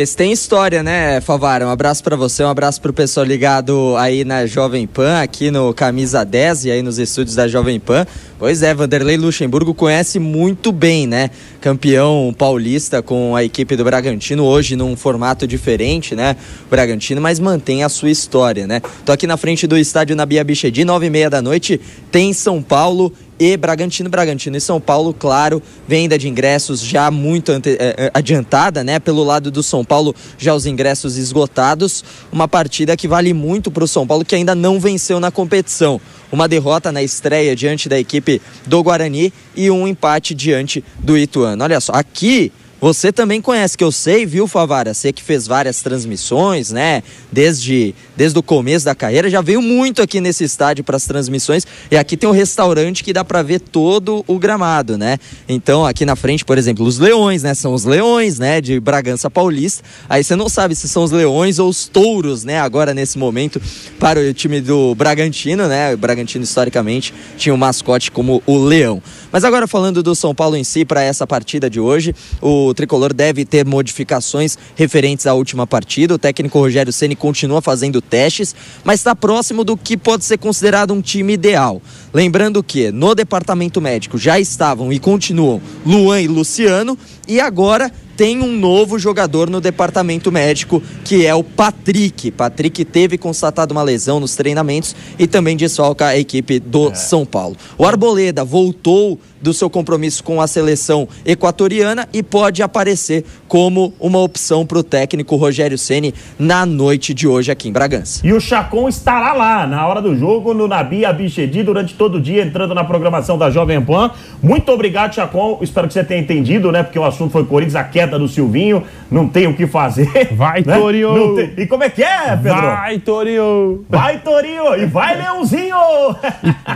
Esse 0.00 0.16
tem 0.16 0.32
história, 0.32 0.82
né, 0.82 1.20
Favara? 1.20 1.66
Um 1.66 1.68
abraço 1.68 2.02
pra 2.02 2.16
você, 2.16 2.42
um 2.42 2.48
abraço 2.48 2.80
pro 2.80 2.90
pessoal 2.90 3.26
ligado 3.26 3.94
aí 3.98 4.24
na 4.24 4.46
Jovem 4.46 4.86
Pan, 4.86 5.20
aqui 5.20 5.50
no 5.50 5.74
Camisa 5.74 6.24
10 6.24 6.64
e 6.64 6.70
aí 6.70 6.80
nos 6.80 6.98
estúdios 6.98 7.36
da 7.36 7.46
Jovem 7.46 7.78
Pan. 7.78 8.06
Pois 8.38 8.62
é, 8.62 8.72
Vanderlei 8.72 9.18
Luxemburgo 9.18 9.74
conhece 9.74 10.18
muito 10.18 10.72
bem, 10.72 11.06
né? 11.06 11.28
Campeão 11.60 12.34
paulista 12.38 13.02
com 13.02 13.36
a 13.36 13.44
equipe 13.44 13.76
do 13.76 13.84
Bragantino, 13.84 14.42
hoje 14.42 14.74
num 14.74 14.96
formato 14.96 15.46
diferente, 15.46 16.14
né? 16.16 16.34
Bragantino, 16.70 17.20
mas 17.20 17.38
mantém 17.38 17.84
a 17.84 17.90
sua 17.90 18.08
história, 18.08 18.66
né? 18.66 18.80
Tô 19.04 19.12
aqui 19.12 19.26
na 19.26 19.36
frente 19.36 19.66
do 19.66 19.76
estádio 19.76 20.16
Nabia 20.16 20.42
Bichedi, 20.42 20.82
nove 20.82 21.08
e 21.08 21.10
meia 21.10 21.28
da 21.28 21.42
noite, 21.42 21.78
tem 22.10 22.32
São 22.32 22.62
Paulo 22.62 23.12
e 23.40 23.56
Bragantino, 23.56 24.10
Bragantino 24.10 24.58
e 24.58 24.60
São 24.60 24.78
Paulo, 24.78 25.14
claro, 25.14 25.62
venda 25.88 26.18
de 26.18 26.28
ingressos 26.28 26.82
já 26.82 27.10
muito 27.10 27.50
ante, 27.50 27.74
eh, 27.80 28.10
adiantada, 28.12 28.84
né? 28.84 28.98
Pelo 28.98 29.24
lado 29.24 29.50
do 29.50 29.62
São 29.62 29.82
Paulo, 29.82 30.14
já 30.36 30.54
os 30.54 30.66
ingressos 30.66 31.16
esgotados. 31.16 32.04
Uma 32.30 32.46
partida 32.46 32.94
que 32.98 33.08
vale 33.08 33.32
muito 33.32 33.70
para 33.70 33.82
o 33.82 33.88
São 33.88 34.06
Paulo, 34.06 34.26
que 34.26 34.34
ainda 34.34 34.54
não 34.54 34.78
venceu 34.78 35.18
na 35.18 35.30
competição. 35.30 35.98
Uma 36.30 36.46
derrota 36.46 36.92
na 36.92 37.02
estreia 37.02 37.56
diante 37.56 37.88
da 37.88 37.98
equipe 37.98 38.42
do 38.66 38.82
Guarani 38.82 39.32
e 39.56 39.70
um 39.70 39.88
empate 39.88 40.34
diante 40.34 40.84
do 40.98 41.16
Ituano. 41.16 41.64
Olha 41.64 41.80
só, 41.80 41.92
aqui 41.94 42.52
você 42.80 43.12
também 43.12 43.42
conhece, 43.42 43.76
que 43.76 43.84
eu 43.84 43.92
sei, 43.92 44.24
viu, 44.24 44.48
Favara? 44.48 44.94
Você 44.94 45.12
que 45.12 45.22
fez 45.22 45.46
várias 45.46 45.82
transmissões, 45.82 46.70
né? 46.70 47.02
Desde, 47.30 47.94
desde 48.16 48.38
o 48.38 48.42
começo 48.42 48.86
da 48.86 48.94
carreira, 48.94 49.28
já 49.28 49.42
veio 49.42 49.60
muito 49.60 50.00
aqui 50.00 50.20
nesse 50.20 50.44
estádio 50.44 50.82
para 50.82 50.96
as 50.96 51.04
transmissões. 51.04 51.66
E 51.90 51.96
aqui 51.96 52.16
tem 52.16 52.28
um 52.28 52.32
restaurante 52.32 53.04
que 53.04 53.12
dá 53.12 53.22
para 53.22 53.42
ver 53.42 53.60
todo 53.60 54.24
o 54.26 54.38
gramado, 54.38 54.96
né? 54.96 55.18
Então, 55.46 55.84
aqui 55.84 56.06
na 56.06 56.16
frente, 56.16 56.42
por 56.44 56.56
exemplo, 56.56 56.86
os 56.86 56.98
leões, 56.98 57.42
né? 57.42 57.52
São 57.52 57.74
os 57.74 57.84
leões, 57.84 58.38
né? 58.38 58.62
De 58.62 58.80
Bragança 58.80 59.30
Paulista. 59.30 59.84
Aí 60.08 60.24
você 60.24 60.34
não 60.34 60.48
sabe 60.48 60.74
se 60.74 60.88
são 60.88 61.04
os 61.04 61.10
leões 61.10 61.58
ou 61.58 61.68
os 61.68 61.86
touros, 61.86 62.44
né? 62.44 62.60
Agora, 62.60 62.94
nesse 62.94 63.18
momento, 63.18 63.60
para 63.98 64.20
o 64.20 64.32
time 64.32 64.60
do 64.60 64.94
Bragantino, 64.94 65.68
né? 65.68 65.92
O 65.92 65.98
Bragantino, 65.98 66.44
historicamente, 66.44 67.12
tinha 67.36 67.54
um 67.54 67.58
mascote 67.58 68.10
como 68.10 68.42
o 68.46 68.56
leão. 68.56 69.02
Mas 69.30 69.44
agora, 69.44 69.68
falando 69.68 70.02
do 70.02 70.14
São 70.14 70.34
Paulo 70.34 70.56
em 70.56 70.64
si, 70.64 70.84
para 70.84 71.02
essa 71.02 71.26
partida 71.26 71.68
de 71.68 71.78
hoje, 71.78 72.14
o 72.40 72.69
o 72.70 72.74
tricolor 72.74 73.12
deve 73.12 73.44
ter 73.44 73.66
modificações 73.66 74.56
referentes 74.74 75.26
à 75.26 75.34
última 75.34 75.66
partida. 75.66 76.14
O 76.14 76.18
técnico 76.18 76.58
Rogério 76.58 76.92
Ceni 76.92 77.14
continua 77.14 77.60
fazendo 77.60 78.00
testes, 78.00 78.54
mas 78.84 79.00
está 79.00 79.14
próximo 79.14 79.64
do 79.64 79.76
que 79.76 79.96
pode 79.96 80.24
ser 80.24 80.38
considerado 80.38 80.94
um 80.94 81.00
time 81.00 81.34
ideal. 81.34 81.82
Lembrando 82.14 82.62
que 82.62 82.90
no 82.90 83.14
departamento 83.14 83.80
médico 83.80 84.16
já 84.16 84.38
estavam 84.40 84.92
e 84.92 84.98
continuam 84.98 85.60
Luan 85.84 86.20
e 86.20 86.28
Luciano, 86.28 86.96
e 87.28 87.40
agora 87.40 87.92
tem 88.20 88.42
um 88.42 88.54
novo 88.54 88.98
jogador 88.98 89.48
no 89.48 89.62
departamento 89.62 90.30
médico, 90.30 90.82
que 91.06 91.24
é 91.24 91.34
o 91.34 91.42
Patrick. 91.42 92.30
Patrick 92.30 92.84
teve 92.84 93.16
constatado 93.16 93.72
uma 93.72 93.82
lesão 93.82 94.20
nos 94.20 94.36
treinamentos 94.36 94.94
e 95.18 95.26
também 95.26 95.56
desfalca 95.56 96.08
a 96.08 96.18
equipe 96.18 96.60
do 96.60 96.90
é. 96.90 96.94
São 96.94 97.24
Paulo. 97.24 97.56
O 97.78 97.86
Arboleda 97.86 98.44
voltou 98.44 99.18
do 99.40 99.54
seu 99.54 99.70
compromisso 99.70 100.22
com 100.22 100.40
a 100.40 100.46
seleção 100.46 101.08
equatoriana 101.24 102.08
e 102.12 102.22
pode 102.22 102.62
aparecer 102.62 103.24
como 103.48 103.92
uma 103.98 104.18
opção 104.18 104.66
para 104.66 104.78
o 104.78 104.82
técnico 104.82 105.36
Rogério 105.36 105.78
Ceni 105.78 106.14
na 106.38 106.66
noite 106.66 107.14
de 107.14 107.26
hoje 107.26 107.50
aqui 107.50 107.68
em 107.68 107.72
Bragança. 107.72 108.20
E 108.24 108.32
o 108.32 108.40
Chacon 108.40 108.88
estará 108.88 109.32
lá 109.32 109.66
na 109.66 109.86
hora 109.86 110.02
do 110.02 110.14
jogo 110.14 110.52
no 110.52 110.68
Nabi 110.68 111.04
Abichedi 111.04 111.62
durante 111.62 111.94
todo 111.94 112.16
o 112.16 112.20
dia 112.20 112.42
entrando 112.42 112.74
na 112.74 112.84
programação 112.84 113.38
da 113.38 113.50
Jovem 113.50 113.80
Pan. 113.80 114.10
Muito 114.42 114.70
obrigado, 114.70 115.14
Chacon. 115.14 115.58
Espero 115.62 115.88
que 115.88 115.94
você 115.94 116.04
tenha 116.04 116.20
entendido, 116.20 116.70
né? 116.70 116.82
Porque 116.82 116.98
o 116.98 117.04
assunto 117.04 117.32
foi 117.32 117.44
Corinthians, 117.44 117.76
a 117.76 117.84
queda 117.84 118.09
do 118.18 118.28
Silvinho, 118.28 118.82
não 119.10 119.28
tem 119.28 119.46
o 119.46 119.54
que 119.54 119.66
fazer. 119.66 120.28
Vai, 120.32 120.62
né? 120.64 120.76
Torinho! 120.76 121.34
Tem... 121.34 121.52
E 121.64 121.66
como 121.66 121.84
é 121.84 121.90
que 121.90 122.02
é, 122.02 122.36
Pedro? 122.36 122.60
Vai, 122.60 122.98
Torinho! 122.98 123.84
Vai, 123.88 124.18
Torinho! 124.18 124.74
E 124.76 124.86
vai, 124.86 125.16
Leãozinho! 125.16 125.76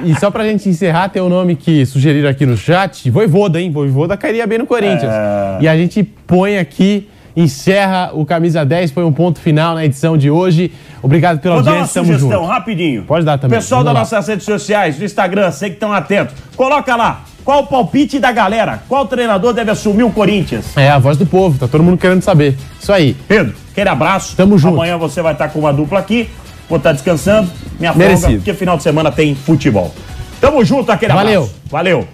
e, 0.05 0.13
e 0.13 0.21
só 0.21 0.31
pra 0.31 0.45
gente 0.45 0.69
encerrar, 0.69 1.09
tem 1.09 1.23
um 1.23 1.29
nome 1.29 1.57
que 1.57 1.85
sugeriram 1.87 2.29
aqui 2.29 2.47
no 2.47 2.57
chat, 2.57 3.11
Voivoda, 3.11 3.61
hein? 3.61 3.71
Voivoda 3.71 4.17
cairia 4.17 4.47
bem 4.47 4.59
no 4.59 4.67
Corinthians. 4.67 5.13
É... 5.13 5.59
E 5.61 5.69
a 5.69 5.77
gente 5.77 6.03
põe 6.03 6.59
aqui 6.59 7.09
encerra 7.37 8.11
o 8.13 8.25
Camisa 8.25 8.65
10, 8.65 8.93
põe 8.93 9.05
um 9.05 9.13
ponto 9.13 9.41
final 9.41 9.75
na 9.75 9.85
edição 9.85 10.17
de 10.17 10.31
hoje. 10.31 10.73
Obrigado 11.03 11.41
pela 11.41 11.61
Vou 11.61 11.69
audiência, 11.69 12.01
dar 12.01 12.09
uma 12.09 12.19
sugestão, 12.19 12.45
rapidinho. 12.47 13.03
Pode 13.03 13.25
dar 13.25 13.39
também. 13.39 13.59
Pessoal 13.59 13.83
das 13.83 13.95
nossas 13.95 14.29
redes 14.29 14.45
sociais, 14.45 14.97
do 14.97 15.05
Instagram, 15.05 15.51
sei 15.51 15.71
que 15.71 15.77
estão 15.77 15.93
atentos. 15.93 16.35
Coloca 16.57 16.95
lá, 16.95 17.25
qual 17.45 17.61
o 17.63 17.67
palpite 17.67 18.19
da 18.19 18.33
galera? 18.33 18.83
Qual 18.89 19.07
treinador 19.07 19.53
deve 19.53 19.71
assumir 19.71 20.03
o 20.03 20.11
Corinthians? 20.11 20.77
É, 20.77 20.89
a 20.89 20.99
voz 20.99 21.17
do 21.17 21.27
povo, 21.27 21.59
tá 21.59 21.69
todo 21.69 21.85
mundo 21.85 21.99
querendo 21.99 22.23
saber. 22.23 22.57
Isso 22.81 22.93
aí. 22.93 23.15
Pedro, 23.29 23.55
aquele 23.71 23.89
abraço. 23.89 24.35
Tamo 24.37 24.57
junto. 24.59 24.75
Amanhã 24.77 24.97
você 24.97 25.21
vai 25.21 25.33
estar 25.35 25.49
com 25.49 25.59
uma 25.59 25.73
dupla 25.73 25.99
aqui. 25.99 26.29
Vou 26.69 26.79
estar 26.79 26.93
descansando. 26.93 27.51
Minha 27.79 27.93
Merecido. 27.93 28.23
folga, 28.23 28.37
porque 28.39 28.55
final 28.55 28.77
de 28.77 28.83
semana 28.83 29.13
tem 29.13 29.35
futebol. 29.35 29.95
Tamo 30.41 30.65
junto, 30.65 30.91
aquele 30.91 31.13
Valeu. 31.13 31.43
abraço. 31.43 31.61
Valeu. 31.71 32.09